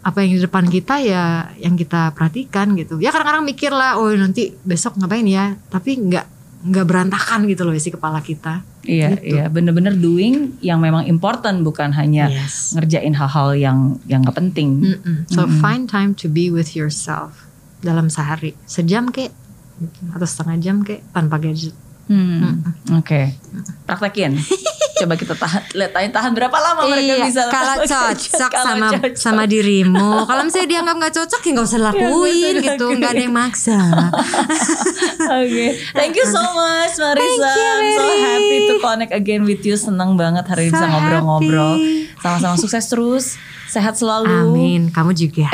apa 0.00 0.24
yang 0.24 0.32
di 0.32 0.40
depan 0.40 0.64
kita 0.64 0.96
ya 0.98 1.22
yang 1.56 1.76
kita 1.76 2.10
perhatikan 2.12 2.72
gitu 2.72 2.96
ya 2.98 3.08
kadang-kadang 3.08 3.44
mikir 3.44 3.68
lah 3.68 3.94
oh 3.94 4.08
nanti 4.10 4.48
besok 4.58 4.96
ngapain 4.96 5.22
ya 5.22 5.54
tapi 5.68 6.00
nggak 6.00 6.26
nggak 6.66 6.84
berantakan 6.84 7.44
gitu 7.44 7.62
loh 7.62 7.72
isi 7.72 7.88
kepala 7.88 8.18
kita 8.20 8.64
Iya, 8.80 9.12
Gitu. 9.12 9.36
iya, 9.36 9.44
bener-bener 9.46 9.92
doing 9.92 10.56
yang 10.60 10.80
memang 10.80 11.04
important 11.04 11.60
bukan 11.60 11.92
hanya 11.92 12.32
yes 12.32 12.72
ngerjain 12.72 13.12
hal-hal 13.12 13.52
yang 13.52 13.78
yang 14.04 14.24
gak 14.24 14.36
penting. 14.36 14.80
Mm-mm. 14.80 15.28
So 15.28 15.44
find 15.60 15.84
time 15.84 16.16
to 16.16 16.26
be 16.26 16.48
with 16.48 16.72
yourself 16.72 17.44
dalam 17.80 18.08
sehari 18.08 18.56
sejam 18.64 19.08
kek 19.08 19.32
atau 20.10 20.24
setengah 20.24 20.56
jam 20.58 20.76
kek 20.80 21.04
tanpa 21.12 21.36
gadget. 21.36 21.76
Hmm, 22.08 22.64
Oke, 22.94 23.36
praktekin. 23.84 24.34
Coba 25.00 25.14
kita 25.14 25.34
tahan, 25.34 25.62
lihat 25.72 25.90
tahan, 25.90 26.10
tahan 26.10 26.32
berapa 26.32 26.52
lama 26.52 26.80
mereka 26.84 27.14
Iya, 27.16 27.24
bisa 27.24 27.42
kalau 27.48 27.74
cocok 27.80 28.16
Kalau 28.52 28.64
sama 28.64 28.86
cocok. 28.92 29.12
sama 29.16 29.42
dirimu. 29.44 30.10
Kalau 30.24 30.42
misalnya 30.44 30.68
dianggap 30.68 30.94
nggak 30.96 31.14
cocok 31.16 31.40
ya 31.40 31.50
nggak 31.50 31.66
usah 31.66 31.80
lakuin 31.88 32.54
usah 32.54 32.64
gitu, 32.66 32.86
nggak 32.94 33.10
ada 33.10 33.22
yang 33.22 33.34
maksa. 33.34 33.78
Oke, 35.40 35.66
thank 35.92 36.12
you 36.12 36.26
so 36.26 36.42
much 36.52 36.94
Marisa. 36.96 37.16
Thank 37.16 37.56
you, 37.56 37.68
I'm 37.70 37.88
so 37.92 38.06
happy 38.18 38.58
to 38.60 38.74
connect 38.78 39.12
again 39.12 39.42
with 39.42 39.62
you. 39.62 39.74
Senang 39.74 40.14
banget 40.14 40.44
hari 40.44 40.68
ini 40.68 40.70
So 40.70 40.76
bisa 40.76 40.86
ngobrol-ngobrol. 40.86 41.74
Sama-sama 42.18 42.54
sukses 42.56 42.84
terus, 42.84 43.24
sehat 43.66 43.96
selalu. 43.96 44.28
Amin, 44.28 44.82
kamu 44.90 45.12
juga. 45.12 45.48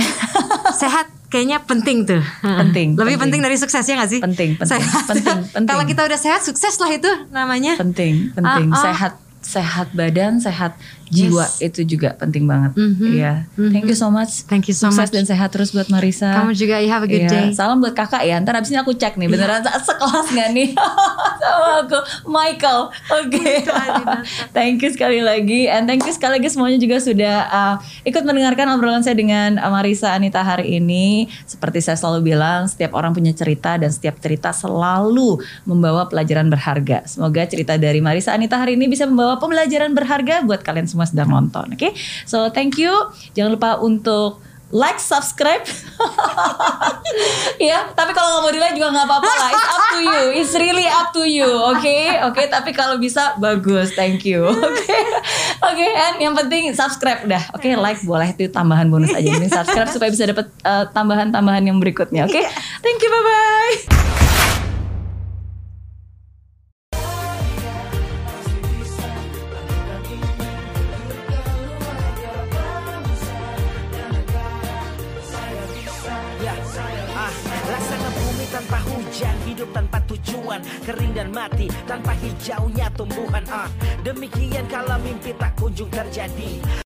Sehat 0.72 1.06
kayaknya 1.26 1.58
penting 1.60 2.02
tuh. 2.02 2.22
Penting, 2.40 2.94
Lebih 2.94 3.18
penting. 3.18 3.20
penting, 3.20 3.40
dari 3.42 3.56
sukses 3.56 3.82
ya 3.82 3.94
nggak 3.94 4.10
sih? 4.10 4.20
Penting, 4.22 4.50
penting, 4.56 4.78
Sehat. 4.78 5.04
penting, 5.06 5.38
penting. 5.52 5.68
Kalau 5.68 5.84
kita 5.84 6.02
udah 6.04 6.18
sehat, 6.18 6.40
sukses 6.42 6.74
lah 6.76 6.90
itu 6.90 7.10
namanya. 7.28 7.74
Penting, 7.76 8.30
penting. 8.32 8.66
Ah, 8.70 8.74
ah. 8.74 8.82
Sehat, 8.82 9.12
sehat 9.38 9.92
badan, 9.92 10.38
sehat 10.38 10.74
jiwa 11.06 11.46
Yes. 11.46 11.62
itu 11.62 11.86
juga 11.86 12.10
penting 12.12 12.44
banget. 12.44 12.74
Mhm, 12.74 13.06
Iya. 13.14 13.46
Thank 13.54 13.86
you 13.86 13.94
so 13.94 14.10
much. 14.10 14.42
Thank 14.42 14.66
you 14.66 14.74
so 14.74 14.90
Sukses 14.90 15.06
much. 15.06 15.14
dan 15.14 15.22
sehat 15.22 15.48
terus 15.48 15.70
buat 15.70 15.86
Marisa. 15.86 16.34
Kamu 16.34 16.50
juga, 16.50 16.82
you 16.82 16.90
have 16.90 17.00
a 17.00 17.06
good 17.06 17.24
Iya, 17.24 17.30
day. 17.30 17.46
Salam 17.52 17.78
buat 17.78 17.94
kakak 17.94 18.20
ya. 18.20 18.42
Ntar 18.42 18.58
abis 18.58 18.74
ini 18.74 18.78
aku 18.78 18.90
cek 18.90 19.14
nih 19.14 19.30
beneran 19.30 19.62
se- 19.62 19.86
sekelas 19.86 20.26
gak 20.28 20.50
nih 20.50 20.74
sama 21.40 21.68
aku 21.80 21.98
Michael. 22.26 22.80
Oke. 23.14 23.62
thank 24.56 24.82
you 24.82 24.90
sekali 24.90 25.22
lagi 25.22 25.66
and 25.66 25.86
thank 25.86 26.02
you 26.02 26.10
sekali 26.10 26.38
lagi 26.38 26.48
semuanya 26.48 26.76
juga 26.76 26.98
sudah 26.98 27.36
uh, 27.46 27.74
ikut 28.02 28.22
mendengarkan 28.22 28.66
obrolan 28.68 29.00
saya 29.00 29.14
dengan 29.14 29.56
uh, 29.56 29.70
Marisa 29.70 30.10
Anita 30.10 30.42
hari 30.42 30.74
ini. 30.74 31.30
Seperti 31.44 31.78
saya 31.80 31.94
selalu 31.94 32.34
bilang, 32.34 32.66
setiap 32.66 32.90
orang 32.92 33.12
punya 33.12 33.30
cerita 33.30 33.78
dan 33.78 33.88
setiap 33.88 34.18
cerita 34.18 34.50
selalu 34.50 35.38
membawa 35.62 36.06
pelajaran 36.06 36.50
berharga. 36.50 37.06
Semoga 37.06 37.46
cerita 37.46 37.78
dari 37.78 38.02
Marisa 38.02 38.34
Anita 38.34 38.58
hari 38.58 38.74
ini 38.74 38.90
bisa 38.90 39.06
membawa 39.06 39.35
pembelajaran 39.38 39.92
berharga 39.92 40.44
buat 40.44 40.64
kalian 40.64 40.88
semua 40.88 41.08
sedang 41.08 41.30
nonton. 41.30 41.74
Oke, 41.74 41.92
so 42.24 42.48
thank 42.52 42.80
you. 42.80 42.92
Jangan 43.36 43.56
lupa 43.56 43.70
untuk 43.80 44.40
like, 44.74 44.98
subscribe. 44.98 45.62
ya, 47.70 47.86
tapi 47.94 48.10
kalau 48.10 48.38
nggak 48.38 48.42
mau 48.42 48.52
di 48.52 48.60
like 48.60 48.74
juga 48.74 48.98
nggak 48.98 49.06
apa-apa 49.06 49.30
lah. 49.30 49.50
It's 49.54 49.70
up 49.70 49.84
to 49.86 49.98
you. 50.02 50.22
It's 50.42 50.54
really 50.58 50.86
up 50.90 51.08
to 51.14 51.22
you. 51.22 51.46
Oke, 51.46 51.98
oke. 52.26 52.42
Tapi 52.50 52.70
kalau 52.74 52.98
bisa 52.98 53.38
bagus. 53.38 53.94
Thank 53.94 54.26
you. 54.26 54.42
Oke, 54.46 54.98
oke. 55.62 55.86
And 55.86 56.18
yang 56.18 56.34
penting 56.34 56.74
subscribe 56.74 57.22
dah. 57.26 57.42
Oke, 57.54 57.78
like 57.78 58.02
boleh 58.02 58.34
itu 58.34 58.50
tambahan 58.50 58.90
bonus 58.90 59.14
aja. 59.14 59.26
Ini 59.26 59.46
subscribe 59.46 59.90
supaya 59.90 60.10
bisa 60.10 60.26
dapat 60.26 60.50
uh, 60.66 60.90
tambahan-tambahan 60.90 61.62
yang 61.62 61.78
berikutnya. 61.78 62.26
Oke, 62.26 62.42
thank 62.82 62.98
you. 62.98 63.10
Bye 63.10 63.22
bye. 63.22 64.25
Hijaunya 82.36 82.86
tumbuhan. 82.92 83.44
Ah, 83.48 83.68
demikian 84.04 84.68
kalau 84.68 85.00
mimpi 85.00 85.32
tak 85.40 85.56
kunjung 85.56 85.88
terjadi. 85.88 86.84